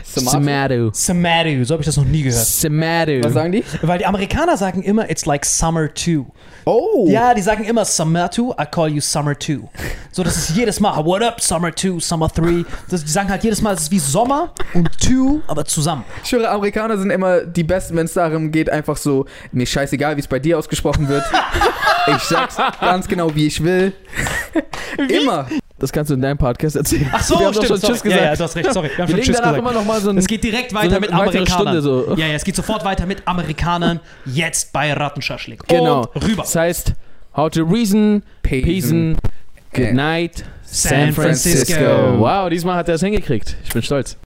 [0.02, 0.90] Samaru.
[0.92, 2.46] Samatu, so habe ich das noch nie gehört.
[2.46, 3.22] Samaru.
[3.22, 3.64] Was sagen die?
[3.82, 6.26] Weil die Amerikaner sagen immer, it's like summer too.
[6.68, 7.06] Oh.
[7.08, 9.60] Ja, die sagen immer Summer 2, I call you Summer 2.
[10.10, 12.64] So, das ist jedes Mal, what up, Summer 2, Summer 3.
[12.90, 16.04] Das, die sagen halt jedes Mal, es ist wie Sommer und 2, aber zusammen.
[16.24, 20.16] Ich höre, Amerikaner sind immer die Besten, wenn es darum geht, einfach so, mir scheißegal,
[20.16, 21.22] wie es bei dir ausgesprochen wird.
[22.08, 23.92] ich sag's ganz genau, wie ich will.
[25.08, 25.46] Immer.
[25.78, 27.10] Das kannst du in deinem Podcast erzählen.
[27.12, 27.92] Ach so, Wir haben stimmt, schon sorry.
[27.92, 28.22] Tschüss gesagt.
[28.22, 28.88] Ja, ja, du hast recht, sorry.
[28.88, 29.58] Wir haben Wir schon legen Tschüss danach gesagt.
[29.58, 30.18] immer noch mal so ein...
[30.18, 31.82] Es geht direkt weiter eine mit Amerikanern.
[31.82, 32.14] So.
[32.16, 34.00] Ja, ja, es geht sofort weiter mit Amerikanern.
[34.24, 35.62] Jetzt bei Rattenschaschlik.
[35.68, 36.06] Genau.
[36.14, 36.42] Und rüber.
[36.42, 36.94] Das heißt,
[37.36, 38.90] how to reason, peace,
[39.74, 41.12] good night, San.
[41.12, 42.18] Francisco.
[42.18, 43.56] Wow, diesmal hat er es hingekriegt.
[43.64, 44.16] Ich bin stolz.